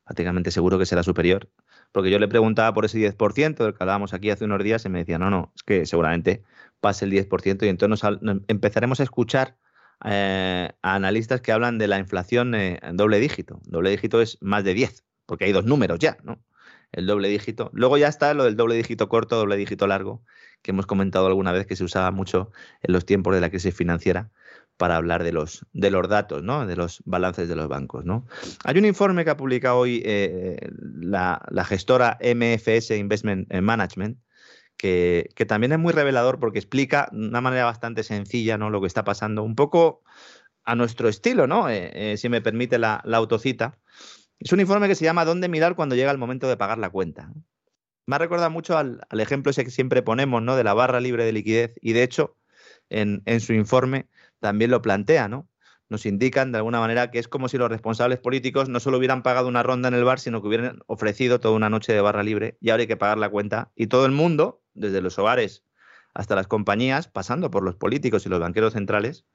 [0.04, 1.50] Prácticamente seguro que será superior.
[1.92, 4.90] Porque yo le preguntaba por ese 10% del que hablábamos aquí hace unos días y
[4.90, 6.44] me decía, no, no, es que seguramente
[6.80, 8.10] pase el 10% y entonces
[8.48, 9.58] empezaremos a escuchar
[10.04, 13.62] eh, a analistas que hablan de la inflación eh, en doble dígito.
[13.64, 16.44] Doble dígito es más de 10, porque hay dos números ya, ¿no?
[16.92, 17.72] El doble dígito.
[17.74, 20.24] Luego ya está lo del doble dígito corto, doble dígito largo,
[20.62, 23.74] que hemos comentado alguna vez que se usaba mucho en los tiempos de la crisis
[23.76, 24.32] financiera
[24.78, 26.66] para hablar de los, de los datos, ¿no?
[26.66, 28.06] de los balances de los bancos.
[28.64, 30.70] Hay un informe que ha publicado hoy eh,
[31.00, 34.18] la, gestora MFS Investment Management,
[34.78, 38.70] que, también es muy revelador porque explica de una manera bastante sencilla ¿no?
[38.70, 40.04] lo que está pasando, un poco
[40.66, 41.70] a nuestro estilo, ¿no?
[41.70, 43.78] Eh, eh, si me permite la, autocita.
[44.40, 46.90] Es un informe que se llama ¿Dónde mirar cuando llega el momento de pagar la
[46.90, 47.32] cuenta?
[48.08, 50.56] Me ha recordado mucho al, ejemplo ese que siempre ponemos, ¿no?
[50.56, 51.76] De la barra libre de liquidez.
[51.82, 52.36] Y de hecho,
[52.90, 54.08] en, en su informe
[54.46, 55.50] también lo plantea, ¿no?
[55.90, 59.24] Nos indican de alguna manera que es como si los responsables políticos no solo hubieran
[59.24, 62.22] pagado una ronda en el bar, sino que hubieran ofrecido toda una noche de barra
[62.22, 63.72] libre y ahora hay que pagar la cuenta.
[63.76, 65.64] Y todo el mundo, desde los hogares
[66.14, 69.26] hasta las compañías, pasando por los políticos y los banqueros centrales,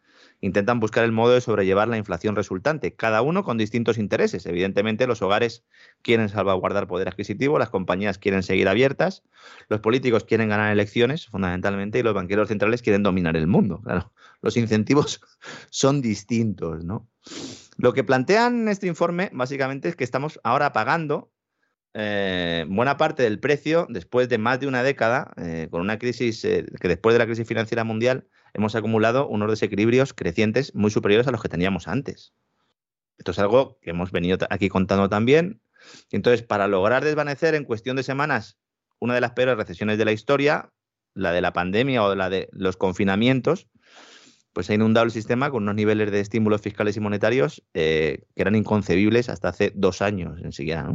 [0.40, 4.46] intentan buscar el modo de sobrellevar la inflación resultante, cada uno con distintos intereses.
[4.46, 5.64] Evidentemente, los hogares
[6.02, 9.24] quieren salvaguardar poder adquisitivo, las compañías quieren seguir abiertas,
[9.68, 13.80] los políticos quieren ganar elecciones, fundamentalmente, y los banqueros centrales quieren dominar el mundo.
[13.82, 14.12] Claro,
[14.42, 15.20] los incentivos
[15.70, 17.08] son distintos, ¿no?
[17.76, 21.32] Lo que plantean este informe, básicamente, es que estamos ahora pagando
[21.92, 26.44] eh, buena parte del precio después de más de una década, eh, con una crisis
[26.44, 31.26] eh, que después de la crisis financiera mundial hemos acumulado unos desequilibrios crecientes muy superiores
[31.26, 32.32] a los que teníamos antes.
[33.18, 35.60] Esto es algo que hemos venido aquí contando también.
[36.10, 38.58] Entonces, para lograr desvanecer en cuestión de semanas
[38.98, 40.72] una de las peores recesiones de la historia,
[41.14, 43.68] la de la pandemia o la de los confinamientos,
[44.52, 48.56] pues ha inundado el sistema con unos niveles de estímulos fiscales y monetarios que eran
[48.56, 50.92] inconcebibles hasta hace dos años en siquiera.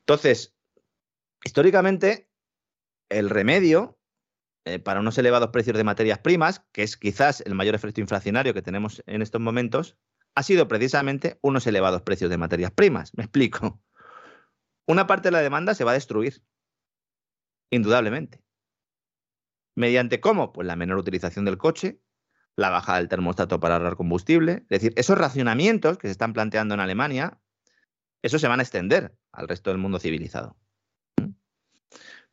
[0.00, 0.56] Entonces,
[1.44, 2.28] históricamente,
[3.08, 3.98] el remedio
[4.68, 8.52] eh, para unos elevados precios de materias primas, que es quizás el mayor efecto inflacionario
[8.52, 9.96] que tenemos en estos momentos,
[10.34, 13.16] ha sido precisamente unos elevados precios de materias primas.
[13.16, 13.82] Me explico.
[14.86, 16.42] Una parte de la demanda se va a destruir,
[17.70, 18.42] indudablemente.
[19.74, 20.52] ¿Mediante cómo?
[20.52, 22.02] Pues la menor utilización del coche,
[22.58, 24.64] la bajada del termostato para ahorrar combustible.
[24.68, 27.38] Es decir, esos racionamientos que se están planteando en Alemania,
[28.20, 30.56] eso se van a extender al resto del mundo civilizado.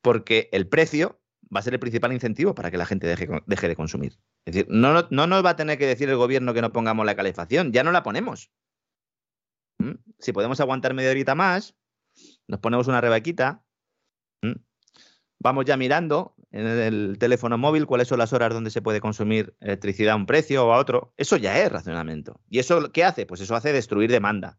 [0.01, 1.21] Porque el precio
[1.55, 4.17] va a ser el principal incentivo para que la gente deje, de consumir.
[4.45, 7.05] Es decir, no, no, nos va a tener que decir el gobierno que no pongamos
[7.05, 8.51] la calefacción, ya no la ponemos.
[10.17, 11.75] Si podemos aguantar media horita más,
[12.47, 13.63] nos ponemos una rebaquita,
[15.37, 19.57] vamos ya mirando en el teléfono móvil cuáles son las horas donde se puede consumir
[19.59, 21.13] electricidad a un precio o a otro.
[21.17, 22.39] Eso ya es racionamiento.
[22.49, 23.25] ¿Y eso qué hace?
[23.25, 24.57] Pues eso hace destruir demanda.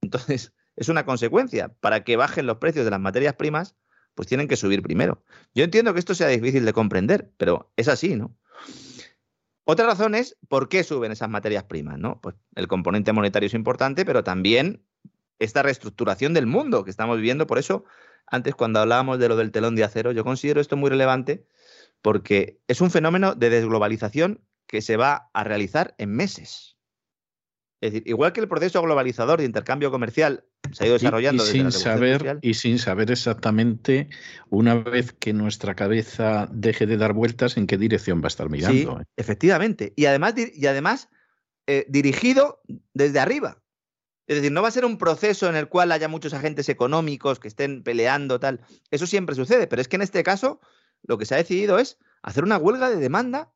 [0.00, 1.74] Entonces, es una consecuencia.
[1.80, 3.74] Para que bajen los precios de las materias primas,
[4.14, 5.24] pues tienen que subir primero.
[5.56, 8.36] Yo entiendo que esto sea difícil de comprender, pero es así, ¿no?
[9.64, 12.20] Otra razón es por qué suben esas materias primas, ¿no?
[12.20, 14.84] Pues el componente monetario es importante, pero también
[15.40, 17.48] esta reestructuración del mundo que estamos viviendo.
[17.48, 17.84] Por eso,
[18.30, 21.46] antes cuando hablábamos de lo del telón de acero, yo considero esto muy relevante
[22.02, 26.76] porque es un fenómeno de desglobalización que se va a realizar en meses.
[27.80, 31.44] Es decir, igual que el proceso globalizador de intercambio comercial se ha ido desarrollando.
[31.44, 34.08] Y, sin saber, y sin saber exactamente,
[34.50, 38.50] una vez que nuestra cabeza deje de dar vueltas, en qué dirección va a estar
[38.50, 38.96] mirando.
[38.96, 39.04] Sí, ¿eh?
[39.16, 39.92] efectivamente.
[39.96, 41.08] Y además, y además
[41.66, 42.62] eh, dirigido
[42.94, 43.62] desde arriba.
[44.28, 47.40] Es decir, no va a ser un proceso en el cual haya muchos agentes económicos
[47.40, 48.60] que estén peleando, tal.
[48.90, 50.60] Eso siempre sucede, pero es que en este caso
[51.02, 53.52] lo que se ha decidido es hacer una huelga de demanda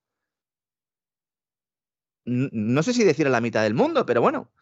[2.24, 4.52] no sé si decir a la mitad del mundo, pero bueno,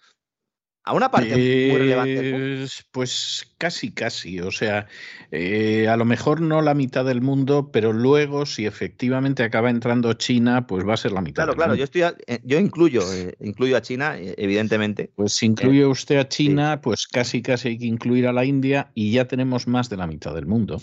[0.85, 2.66] a una parte muy relevante.
[2.91, 4.41] Pues casi, casi.
[4.41, 4.87] O sea,
[5.31, 10.12] eh, a lo mejor no la mitad del mundo, pero luego, si efectivamente acaba entrando
[10.14, 11.45] China, pues va a ser la mitad.
[11.45, 11.74] Claro, claro.
[11.74, 15.11] Yo estoy, eh, yo incluyo, eh, incluyo a China, evidentemente.
[15.14, 18.91] Pues si incluye usted a China, pues casi, casi hay que incluir a la India
[18.95, 20.81] y ya tenemos más de la mitad del mundo.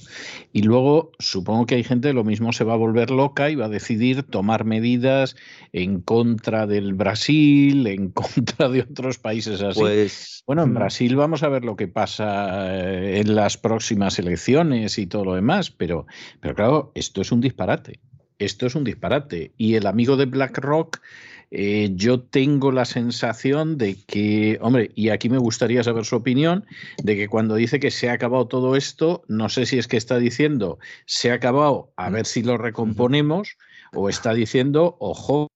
[0.54, 3.66] Y luego, supongo que hay gente lo mismo se va a volver loca y va
[3.66, 5.36] a decidir tomar medidas
[5.74, 9.80] en contra del Brasil, en contra de otros países así.
[9.80, 10.44] Pues Pues.
[10.46, 15.08] Bueno, en Brasil vamos a ver lo que pasa eh, en las próximas elecciones y
[15.08, 16.08] todo lo demás, pero,
[16.40, 18.00] pero claro, esto es un disparate.
[18.40, 19.52] Esto es un disparate.
[19.58, 21.00] Y el amigo de BlackRock,
[21.52, 26.66] eh, yo tengo la sensación de que, hombre, y aquí me gustaría saber su opinión,
[27.04, 29.98] de que cuando dice que se ha acabado todo esto, no sé si es que
[29.98, 33.58] está diciendo se ha acabado, a ver si lo recomponemos,
[33.94, 35.48] o está diciendo, ojo.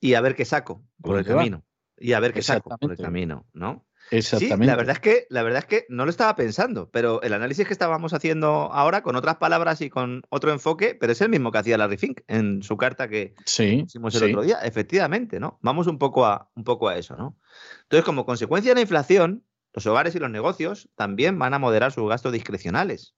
[0.00, 1.62] Y a ver qué saco por el camino.
[2.02, 3.86] Y a ver qué saco por el camino, ¿no?
[4.10, 4.64] Exactamente.
[4.64, 7.32] Sí, la verdad es que la verdad es que no lo estaba pensando, pero el
[7.32, 11.28] análisis que estábamos haciendo ahora con otras palabras y con otro enfoque, pero es el
[11.28, 15.58] mismo que hacía Larry Fink en su carta que hicimos el otro día, efectivamente, ¿no?
[15.62, 17.38] Vamos un poco a un poco a eso, ¿no?
[17.84, 21.92] Entonces, como consecuencia de la inflación, los hogares y los negocios también van a moderar
[21.92, 23.14] sus gastos discrecionales.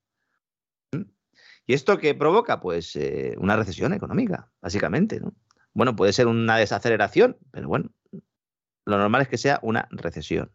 [0.92, 1.04] ¿Mm?
[1.66, 2.60] ¿Y esto qué provoca?
[2.60, 5.34] Pues eh, una recesión económica, básicamente, ¿no?
[5.72, 7.90] Bueno, puede ser una desaceleración, pero bueno,
[8.86, 10.50] lo normal es que sea una recesión.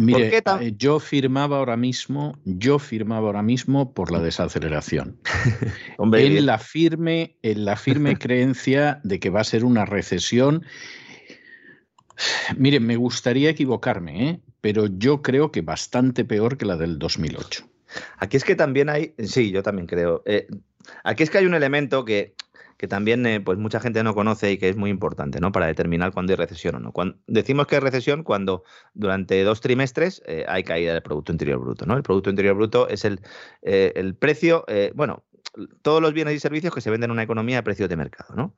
[0.00, 5.18] Mire, eh, yo firmaba ahora mismo, yo firmaba ahora mismo por la desaceleración.
[5.98, 10.64] en la firme, en la firme creencia de que va a ser una recesión.
[12.56, 14.40] Miren, me gustaría equivocarme, ¿eh?
[14.60, 17.68] pero yo creo que bastante peor que la del 2008.
[18.18, 20.22] Aquí es que también hay, sí, yo también creo.
[20.24, 20.46] Eh,
[21.04, 22.34] aquí es que hay un elemento que
[22.82, 25.52] que también eh, pues mucha gente no conoce y que es muy importante ¿no?
[25.52, 26.90] para determinar cuándo hay recesión o no.
[26.90, 31.60] Cuando, decimos que hay recesión cuando durante dos trimestres eh, hay caída del Producto Interior
[31.60, 31.86] Bruto.
[31.86, 31.96] ¿no?
[31.96, 33.20] El Producto Interior Bruto es el,
[33.62, 34.66] eh, el precio,
[34.96, 35.24] bueno,
[35.82, 38.34] todos los bienes y servicios que se venden en una economía a precios de mercado.
[38.34, 38.56] ¿no?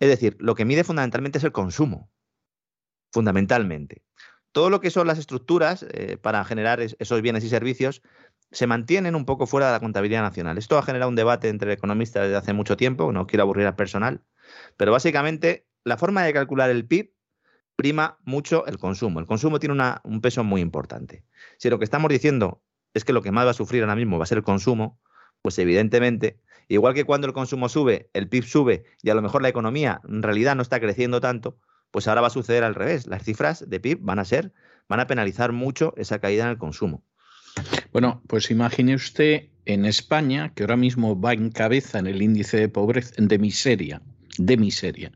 [0.00, 2.10] Es decir, lo que mide fundamentalmente es el consumo,
[3.12, 4.04] fundamentalmente.
[4.52, 5.84] Todo lo que son las estructuras
[6.22, 8.00] para generar esos bienes y servicios
[8.54, 10.58] se mantienen un poco fuera de la contabilidad nacional.
[10.58, 13.76] Esto ha generado un debate entre economistas desde hace mucho tiempo, no quiero aburrir al
[13.76, 14.22] personal,
[14.76, 17.12] pero básicamente la forma de calcular el PIB
[17.76, 19.18] prima mucho el consumo.
[19.20, 21.24] El consumo tiene un peso muy importante.
[21.58, 22.62] Si lo que estamos diciendo
[22.94, 25.00] es que lo que más va a sufrir ahora mismo va a ser el consumo,
[25.42, 29.42] pues evidentemente, igual que cuando el consumo sube, el PIB sube y a lo mejor
[29.42, 31.58] la economía en realidad no está creciendo tanto,
[31.90, 33.06] pues ahora va a suceder al revés.
[33.08, 34.52] Las cifras de PIB van a ser,
[34.88, 37.02] van a penalizar mucho esa caída en el consumo.
[37.92, 42.58] Bueno, pues imagine usted en España, que ahora mismo va en cabeza en el índice
[42.58, 44.02] de pobreza, de miseria,
[44.38, 45.12] de miseria,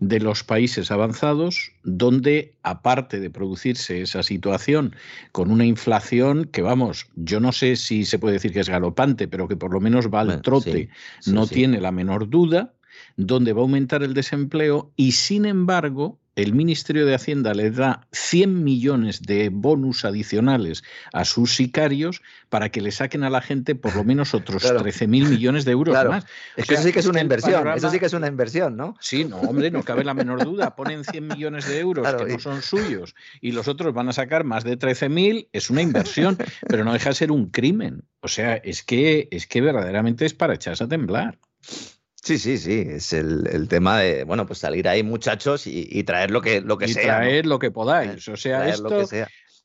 [0.00, 4.94] de los países avanzados, donde aparte de producirse esa situación
[5.32, 9.26] con una inflación que, vamos, yo no sé si se puede decir que es galopante,
[9.26, 10.90] pero que por lo menos va al trote,
[11.26, 12.74] no tiene la menor duda,
[13.16, 18.06] donde va a aumentar el desempleo y, sin embargo, el Ministerio de Hacienda le da
[18.12, 23.74] 100 millones de bonus adicionales a sus sicarios para que le saquen a la gente
[23.74, 26.26] por lo menos otros 13.000 millones de euros más.
[26.56, 28.94] Es que eso sí que es una inversión, eso sí que es una inversión, ¿no?
[29.00, 30.76] Sí, no, hombre, no cabe la menor duda.
[30.76, 34.44] Ponen 100 millones de euros que no son suyos y los otros van a sacar
[34.44, 38.04] más de 13.000, es una inversión, pero no deja de ser un crimen.
[38.20, 41.38] O sea, es que, es que verdaderamente es para echarse a temblar.
[42.28, 46.42] Sí, sí, sí, es el, tema de, bueno, pues salir ahí muchachos y, traer lo
[46.42, 47.04] que, lo que y sea.
[47.04, 49.06] Traer lo que podáis, o sea, esto,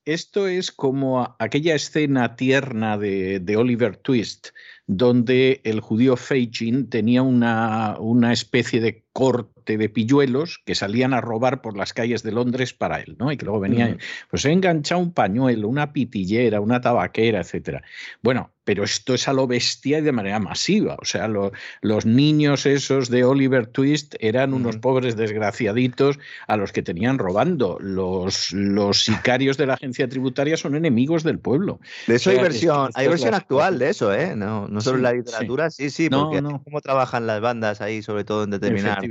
[0.05, 4.51] esto es como aquella escena tierna de, de, Oliver Twist,
[4.87, 11.19] donde el judío Feijin tenía una, una especie de corte de pilluelos que salían a
[11.19, 13.29] robar por las calles de Londres para él, ¿no?
[13.29, 13.99] Y que luego venían,
[14.29, 17.83] pues he enganchado un pañuelo, una pitillera, una tabaquera, etcétera.
[18.21, 20.97] Bueno, pero esto es a lo bestia y de manera masiva.
[21.01, 26.81] O sea, los niños esos de Oliver Twist eran unos pobres desgraciaditos a los que
[26.81, 27.77] tenían robando.
[27.79, 31.79] Los, los sicarios de la agencia tributaria son enemigos del pueblo.
[32.07, 34.35] De eso hay versión, hay versión actual de eso, ¿eh?
[34.35, 38.23] No, no solo en la literatura, sí, sí, porque cómo trabajan las bandas ahí, sobre
[38.23, 39.03] todo en determinadas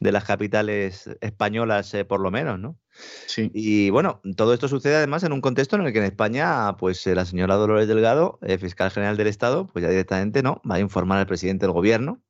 [0.00, 2.76] de las capitales españolas, eh, por lo menos, ¿no?
[3.26, 3.50] Sí.
[3.54, 7.06] Y bueno, todo esto sucede además en un contexto en el que en España, pues
[7.06, 10.76] eh, la señora Dolores Delgado, eh, fiscal general del Estado, pues ya directamente no, va
[10.76, 12.22] a informar al presidente del gobierno,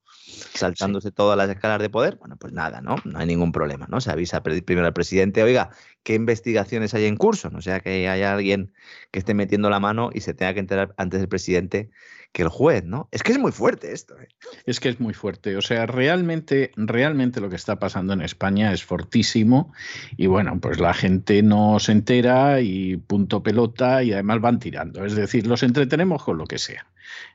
[0.54, 2.16] saltándose todas las escalas de poder.
[2.16, 2.96] Bueno, pues nada, ¿no?
[3.04, 4.00] No hay ningún problema, ¿no?
[4.00, 5.70] Se avisa primero al presidente, oiga,
[6.02, 7.50] ¿qué investigaciones hay en curso?
[7.50, 8.72] No sea que haya alguien
[9.10, 11.90] que esté metiendo la mano y se tenga que enterar antes del presidente
[12.34, 13.08] que el juez, ¿no?
[13.12, 14.18] Es que es muy fuerte esto.
[14.20, 14.26] ¿eh?
[14.66, 15.56] Es que es muy fuerte.
[15.56, 19.72] O sea, realmente, realmente lo que está pasando en España es fortísimo
[20.16, 25.04] y bueno, pues la gente no se entera y punto pelota y además van tirando.
[25.04, 26.84] Es decir, los entretenemos con lo que sea.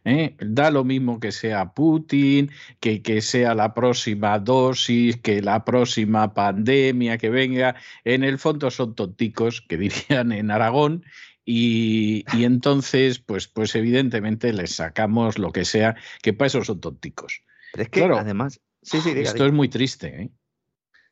[0.05, 0.35] ¿Eh?
[0.39, 6.33] Da lo mismo que sea Putin, que, que sea la próxima dosis, que la próxima
[6.33, 7.75] pandemia que venga.
[8.03, 9.77] En el fondo son tonticos, que
[10.09, 11.03] dirían en Aragón,
[11.51, 17.41] y, entonces, pues, pues evidentemente les sacamos lo que sea, que para eso son tonticos.
[17.73, 20.21] Pero es que además, sí, sí, esto es muy triste.
[20.21, 20.29] ¿eh?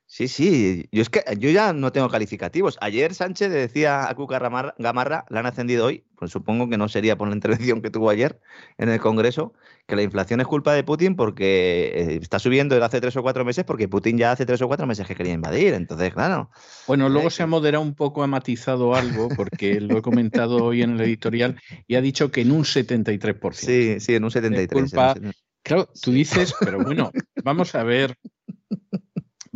[0.10, 2.78] Sí, sí, yo es que yo ya no tengo calificativos.
[2.80, 6.88] Ayer Sánchez le decía a Cuca Gamarra, la han ascendido hoy, pues supongo que no
[6.88, 8.39] sería por la intervención que tuvo ayer
[8.78, 9.53] en el Congreso,
[9.86, 13.22] que la inflación es culpa de Putin porque eh, está subiendo desde hace tres o
[13.22, 15.74] cuatro meses porque Putin ya hace tres o cuatro meses que quería invadir.
[15.74, 16.51] Entonces, claro.
[16.88, 20.84] Bueno, luego se ha moderado un poco, ha matizado algo, porque lo he comentado hoy
[20.84, 23.53] en el editorial y ha dicho que en un 73%.
[23.53, 25.34] Sí, sí, en un 73%.
[25.64, 27.12] Claro, tú dices, pero bueno,
[27.43, 28.18] vamos a ver.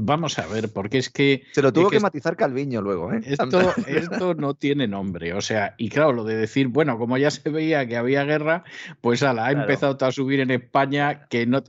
[0.04, 1.44] Vamos a ver, porque es que.
[1.52, 3.22] Se lo tuvo que, matizar Calviño luego, ¿eh?
[3.24, 3.46] Esto,
[3.88, 5.34] esto, no tiene nombre.
[5.34, 8.64] O sea, y claro, lo de decir, bueno, como ya se veía que había guerra,
[9.00, 11.60] pues ala, ha empezado a subir en España que no.
[11.60, 11.64] O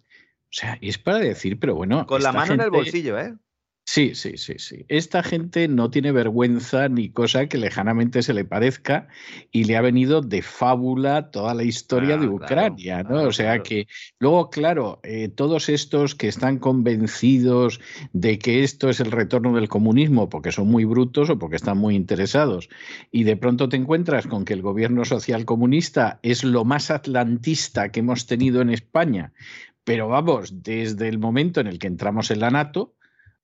[0.55, 2.07] sea, y es para decir, pero bueno.
[2.07, 3.35] Con la mano en el bolsillo, ¿eh?
[3.85, 4.85] Sí, sí, sí, sí.
[4.89, 9.09] Esta gente no tiene vergüenza ni cosa que lejanamente se le parezca
[9.51, 13.23] y le ha venido de fábula toda la historia de Ucrania, ¿no?
[13.25, 13.89] o sea que
[14.21, 17.81] luego, claro, eh, todos estos que están convencidos
[18.13, 21.77] de que esto es el retorno del comunismo porque son muy brutos o porque están
[21.77, 22.69] muy interesados
[23.11, 27.91] y de pronto te encuentras con que el gobierno social comunista es lo más atlantista
[27.91, 29.33] que hemos tenido en España,
[29.85, 32.95] pero vamos, desde el momento en el que entramos en la NATO,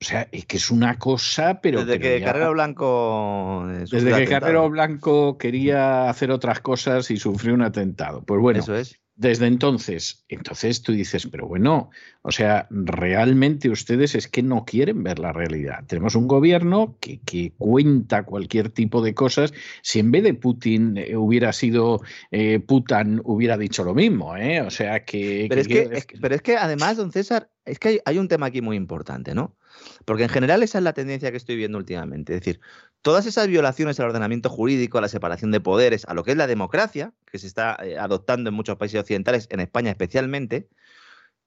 [0.00, 1.84] o sea, es que es una cosa, pero.
[1.84, 3.66] Desde que, Carrero Blanco.
[3.66, 8.22] Desde que Carrero Blanco quería hacer otras cosas y sufrió un atentado.
[8.22, 8.60] Pues bueno.
[8.60, 9.00] Eso es.
[9.16, 11.90] Desde entonces, entonces tú dices, pero bueno,
[12.22, 15.82] o sea, realmente ustedes es que no quieren ver la realidad.
[15.88, 19.52] Tenemos un gobierno que, que cuenta cualquier tipo de cosas.
[19.82, 24.60] Si en vez de Putin eh, hubiera sido eh, Putin, hubiera dicho lo mismo, ¿eh?
[24.60, 25.46] O sea que.
[25.48, 25.66] Pero, es
[26.06, 29.34] que, pero es que además, don César, es que hay un tema aquí muy importante,
[29.34, 29.56] ¿no?
[30.04, 32.34] Porque en general esa es la tendencia que estoy viendo últimamente.
[32.34, 32.60] Es decir,
[33.02, 36.36] todas esas violaciones al ordenamiento jurídico, a la separación de poderes, a lo que es
[36.36, 40.68] la democracia, que se está eh, adoptando en muchos países occidentales, en España especialmente,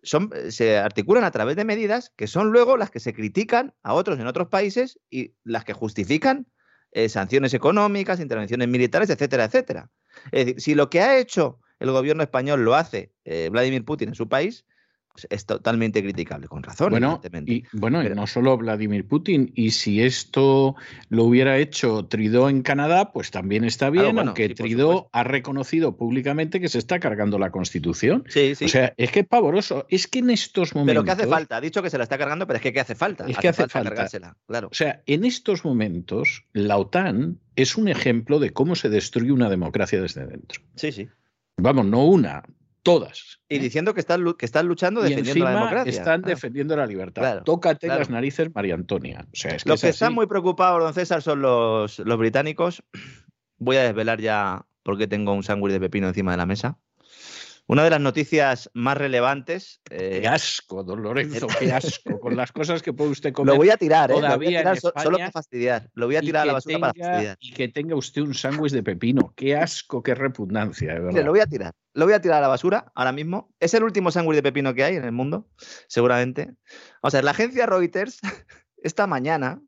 [0.03, 3.73] son, eh, se articulan a través de medidas que son luego las que se critican
[3.83, 6.47] a otros en otros países y las que justifican
[6.91, 9.91] eh, sanciones económicas, intervenciones militares, etcétera, etcétera.
[10.31, 13.11] Es decir, si lo que ha hecho el gobierno español lo hace
[13.49, 14.65] Vladimir Putin en su país,
[15.29, 16.89] es totalmente criticable, con razón.
[16.89, 20.75] Bueno, y, bueno no solo Vladimir Putin, y si esto
[21.09, 26.59] lo hubiera hecho Trudeau en Canadá, pues también está bien, aunque Trudeau ha reconocido públicamente
[26.59, 28.23] que se está cargando la Constitución.
[28.27, 28.65] Sí, sí.
[28.65, 29.85] O sea, es que es pavoroso.
[29.89, 31.03] Es que en estos momentos.
[31.03, 32.79] Pero que hace falta, ha dicho que se la está cargando, pero es que ¿qué
[32.79, 33.25] hace falta?
[33.27, 34.69] Es que hace, falta, cargársela, claro.
[34.71, 39.49] O sea, en estos momentos, la OTAN es un ejemplo de cómo se destruye una
[39.49, 40.61] democracia desde dentro.
[40.75, 41.09] Sí, sí.
[41.57, 42.43] Vamos, no una,
[42.83, 43.39] todas.
[43.47, 43.59] Y ¿eh?
[43.59, 45.91] diciendo que están, que están luchando defendiendo la democracia.
[45.91, 47.43] Están defendiendo la libertad.
[47.43, 49.25] Tócate las narices, María Antonia.
[49.31, 52.83] O sea, es que los que están muy preocupados, don César, son los, los británicos.
[53.57, 56.77] Voy a desvelar ya porque tengo un sándwich de pepino encima de la mesa.
[57.71, 59.79] Una de las noticias más relevantes.
[59.89, 62.19] Eh, qué asco, don Lorenzo, qué asco.
[62.19, 63.53] Con las cosas que puede usted comer.
[63.53, 64.15] Lo voy a tirar, ¿eh?
[64.19, 65.89] Lo voy a tirar solo para fastidiar.
[65.93, 67.37] Lo voy a tirar a la basura para fastidiar.
[67.39, 69.31] Y que tenga usted un sándwich de pepino.
[69.37, 71.23] Qué asco, qué repugnancia, de verdad.
[71.23, 71.71] lo voy a tirar.
[71.93, 73.55] Lo voy a tirar a la basura ahora mismo.
[73.61, 75.47] Es el último sándwich de pepino que hay en el mundo,
[75.87, 76.53] seguramente.
[77.01, 78.19] Vamos a ver, la agencia Reuters,
[78.83, 79.61] esta mañana,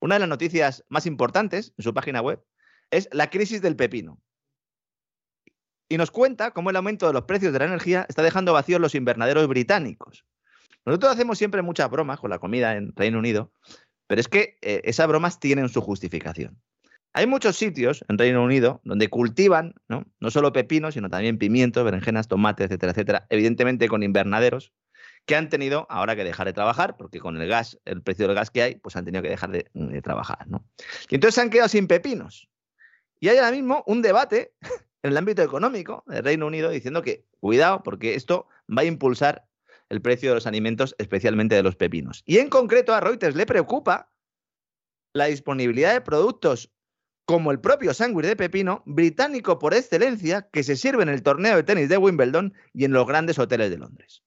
[0.00, 2.42] una de las noticias más importantes en su página web
[2.90, 4.18] es la crisis del pepino
[5.90, 8.80] y nos cuenta cómo el aumento de los precios de la energía está dejando vacíos
[8.80, 10.24] los invernaderos británicos.
[10.86, 13.52] Nosotros hacemos siempre muchas bromas con la comida en Reino Unido,
[14.06, 16.62] pero es que eh, esas bromas tienen su justificación.
[17.12, 20.06] Hay muchos sitios en Reino Unido donde cultivan ¿no?
[20.30, 24.72] solo pepinos, sino también pimientos, berenjenas, tomates, etcétera, etcétera, evidentemente con invernaderos
[25.26, 28.36] que han tenido ahora que dejar de trabajar, porque con el gas, el precio del
[28.36, 30.46] gas que hay, pues han tenido que dejar de, de trabajar.
[30.46, 30.64] ¿no?
[31.08, 32.48] Y entonces se han quedado sin pepinos.
[33.18, 34.54] Y hay ahora mismo un debate
[35.02, 39.46] en el ámbito económico del Reino Unido diciendo que cuidado porque esto va a impulsar
[39.88, 42.22] el precio de los alimentos, especialmente de los pepinos.
[42.24, 44.12] Y en concreto a Reuters le preocupa
[45.12, 46.72] la disponibilidad de productos
[47.24, 51.56] como el propio sándwich de pepino, británico por excelencia, que se sirve en el torneo
[51.56, 54.22] de tenis de Wimbledon y en los grandes hoteles de Londres.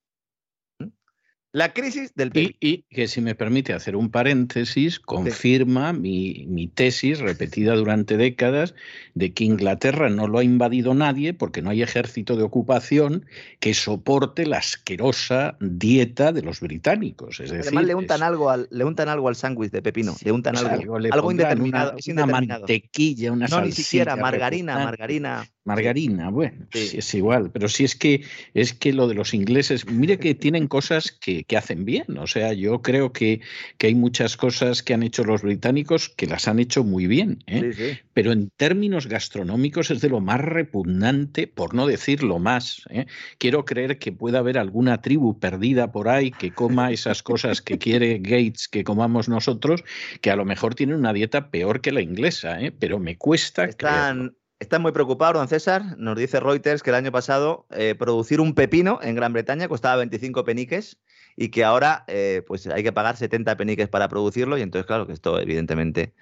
[1.56, 2.56] La crisis del PIB.
[2.60, 8.74] Y, que si me permite hacer un paréntesis, confirma mi, mi, tesis repetida durante décadas
[9.14, 13.28] de que Inglaterra no lo ha invadido nadie porque no hay ejército de ocupación
[13.60, 17.40] que soporte la asquerosa dieta de los británicos.
[17.40, 20.32] Es decir, Además le untan, algo al, le untan algo al sándwich de pepino, le
[20.32, 21.96] untan algo, algo, indeterminado.
[22.10, 25.46] Una, mantequilla, una No, ni siquiera, margarina, margarina.
[25.66, 26.98] Margarina, bueno, sí.
[26.98, 30.68] es igual, pero sí es que es que lo de los ingleses, mire que tienen
[30.68, 32.18] cosas que, que, hacen bien.
[32.18, 33.42] O sea, yo creo que,
[33.78, 37.44] que, hay muchas cosas que han hecho los británicos que las han hecho muy bien.
[37.48, 38.00] ¿eh?
[38.14, 42.84] Pero en términos gastronómicos es de lo más repugnante, por no decir lo más.
[42.90, 43.06] ¿eh?
[43.38, 47.78] Quiero creer que pueda haber alguna tribu perdida por ahí que coma esas cosas que
[47.78, 49.84] quiere Gates que comamos nosotros,
[50.22, 52.72] que a lo mejor tienen una dieta peor que la inglesa, ¿eh?
[52.72, 54.36] pero me cuesta Están...
[54.60, 55.98] Están muy preocupados, don César.
[55.98, 59.98] Nos dice Reuters que el año pasado eh, producir un pepino en Gran Bretaña costaba
[59.98, 61.02] 25 peniques
[61.36, 65.08] y que ahora eh, pues hay que pagar 70 peniques para producirlo y entonces claro
[65.08, 66.14] que esto evidentemente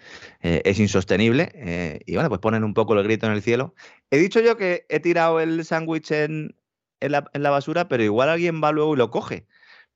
[0.41, 3.73] eh, es insostenible y bueno pues ponen un poco el grito en el cielo.
[4.09, 6.55] He dicho yo que he tirado el sándwich en,
[6.99, 9.45] la, basura pero igual alguien va luego y lo coge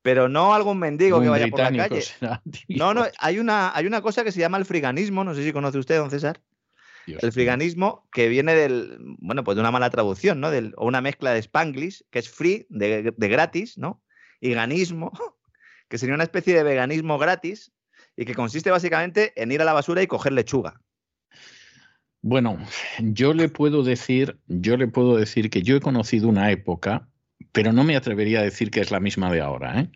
[0.01, 2.03] pero no algún mendigo que vaya por la calle.
[2.67, 5.51] no, no, hay una, hay una cosa que se llama el friganismo, no sé si
[5.51, 6.41] conoce usted, don César
[7.07, 10.51] el friganismo que viene del, bueno, pues de una mala traducción, ¿no?
[10.51, 14.01] Del, o una mezcla de spanglish, que es free, de, gratis, ¿no?
[14.45, 15.11] Y ganismo,
[15.89, 17.71] que sería una especie de veganismo gratis
[18.15, 20.81] y que consiste básicamente en ir a la basura y coger lechuga.
[22.21, 22.57] Bueno,
[22.99, 27.07] yo le puedo decir, yo le puedo decir que yo he conocido una época,
[27.51, 29.91] pero no me atrevería a decir que es la misma de ahora, ¿eh?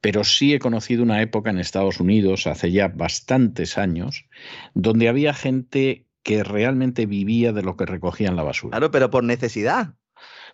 [0.00, 4.26] pero sí he conocido una época en Estados Unidos, hace ya bastantes años,
[4.74, 8.72] donde había gente que realmente vivía de lo que recogía en la basura.
[8.72, 9.94] Claro, pero por necesidad.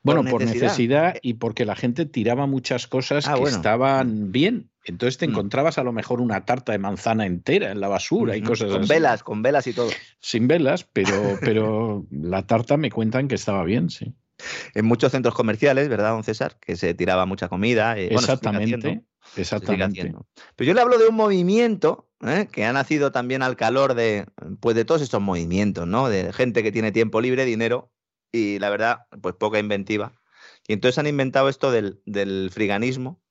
[0.03, 4.71] Bueno, por necesidad, y porque la gente tiraba muchas cosas ah, que estaban bien.
[4.85, 5.31] Entonces te mm.
[5.31, 8.81] encontrabas a lo mejor una tarta de manzana entera en la basura y cosas con
[8.81, 8.89] así.
[8.89, 9.91] Con velas, con velas y todo.
[10.21, 14.15] Sin velas, pero, pero la tarta me cuentan que estaba bien, sí.
[14.75, 16.57] En muchos centros comerciales, ¿verdad, don César?
[16.61, 17.99] Que se tiraba mucha comida.
[17.99, 19.03] Eh, Exactamente.
[19.37, 20.15] Exactamente.
[20.57, 22.49] Pero yo le hablo de un movimiento ¿eh?
[22.51, 24.27] que ha nacido también al calor de,
[24.61, 26.09] pues de todos estos movimientos, ¿no?
[26.09, 27.91] De gente que tiene tiempo libre, dinero
[28.33, 30.13] y la verdad, pues poca inventiva.
[30.67, 33.23] Y entonces han inventado esto del, del friganismo,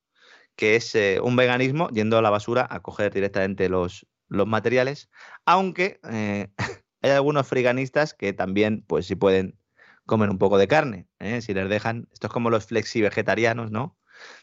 [0.56, 5.10] que es eh, un veganismo yendo a la basura a coger directamente los, los materiales,
[5.46, 6.50] aunque eh,
[7.02, 9.60] hay algunos friganistas que también, pues si pueden
[10.06, 11.08] comer un poco de carne,
[11.42, 13.98] si les dejan, esto es como los flexi vegetarianos, ¿no?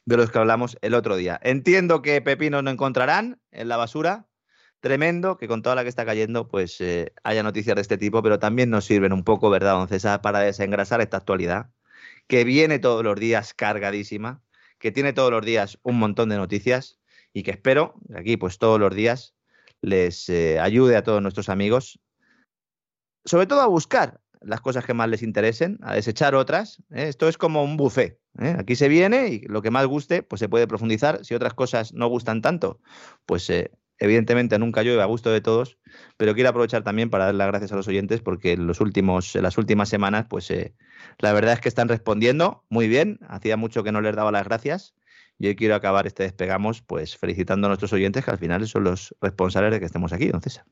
[0.04, 1.38] de los que hablamos el otro día.
[1.42, 4.28] Entiendo que pepinos no encontrarán en la basura.
[4.84, 8.22] Tremendo que con toda la que está cayendo, pues eh, haya noticias de este tipo,
[8.22, 11.70] pero también nos sirven un poco, ¿verdad, don César, para desengrasar esta actualidad,
[12.26, 14.42] que viene todos los días cargadísima,
[14.78, 17.00] que tiene todos los días un montón de noticias
[17.32, 19.34] y que espero que aquí, pues todos los días,
[19.80, 21.98] les eh, ayude a todos nuestros amigos,
[23.24, 26.82] sobre todo a buscar las cosas que más les interesen, a desechar otras.
[26.90, 27.08] ¿eh?
[27.08, 28.20] Esto es como un buffet.
[28.58, 31.24] Aquí se viene y lo que más guste, pues se puede profundizar.
[31.24, 32.80] Si otras cosas no gustan tanto,
[33.24, 35.78] pues eh, evidentemente nunca llueve a gusto de todos.
[36.16, 39.34] Pero quiero aprovechar también para dar las gracias a los oyentes porque en, los últimos,
[39.34, 40.52] las últimas semanas, pues
[41.18, 43.18] la verdad es que están respondiendo muy bien.
[43.28, 44.94] Hacía mucho que no les daba las gracias.
[45.38, 48.84] Y hoy quiero acabar este despegamos, pues felicitando a nuestros oyentes que al final son
[48.84, 50.64] los responsables de que estemos aquí, don César.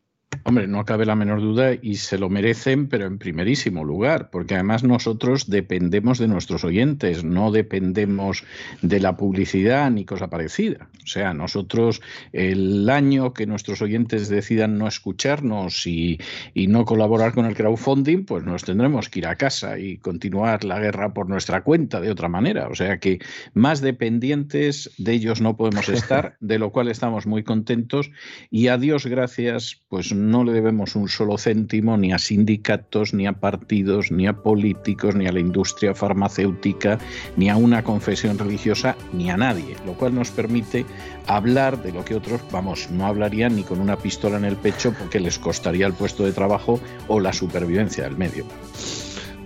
[0.45, 4.55] Hombre, no cabe la menor duda y se lo merecen, pero en primerísimo lugar, porque
[4.55, 8.45] además nosotros dependemos de nuestros oyentes, no dependemos
[8.81, 10.89] de la publicidad ni cosa parecida.
[11.05, 12.03] O sea, nosotros
[12.33, 16.19] el año que nuestros oyentes decidan no escucharnos y,
[16.55, 20.81] no colaborar con el crowdfunding, pues nos tendremos que ir a casa y continuar la
[20.81, 22.69] guerra por nuestra cuenta de otra manera.
[22.69, 23.21] O sea que
[23.53, 28.11] más dependientes de ellos no podemos estar, de lo cual estamos muy contentos
[28.51, 33.27] y a Dios gracias, pues no le debemos un solo céntimo ni a sindicatos, ni
[33.27, 36.99] a partidos, ni a políticos, ni a la industria farmacéutica,
[37.37, 40.87] ni a una confesión religiosa, ni a nadie, lo cual nos permite
[41.27, 44.95] hablar de lo que otros, vamos, no hablarían ni con una pistola en el pecho
[44.99, 48.45] porque les costaría el puesto de trabajo o la supervivencia del medio.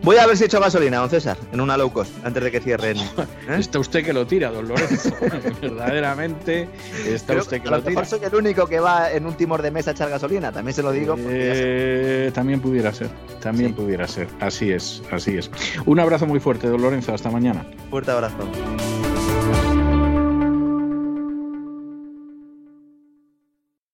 [0.03, 2.51] Voy a ver si he hecho gasolina, don César, en una low cost, antes de
[2.51, 2.97] que cierren.
[3.49, 3.57] ¿eh?
[3.59, 5.11] Está usted que lo tira, don Lorenzo.
[5.61, 6.68] Verdaderamente,
[7.07, 8.05] está usted que lo, tira.
[8.05, 10.82] soy el único que va en un timor de mesa a echar gasolina, también se
[10.82, 11.16] lo digo.
[11.18, 13.09] Eh, también pudiera ser,
[13.40, 14.28] también pudiera ser.
[14.40, 15.51] Así es, así es.
[15.86, 17.66] Un abrazo muy fuerte, don Lorenzo, hasta mañana.
[17.90, 18.36] Fuerte abrazo.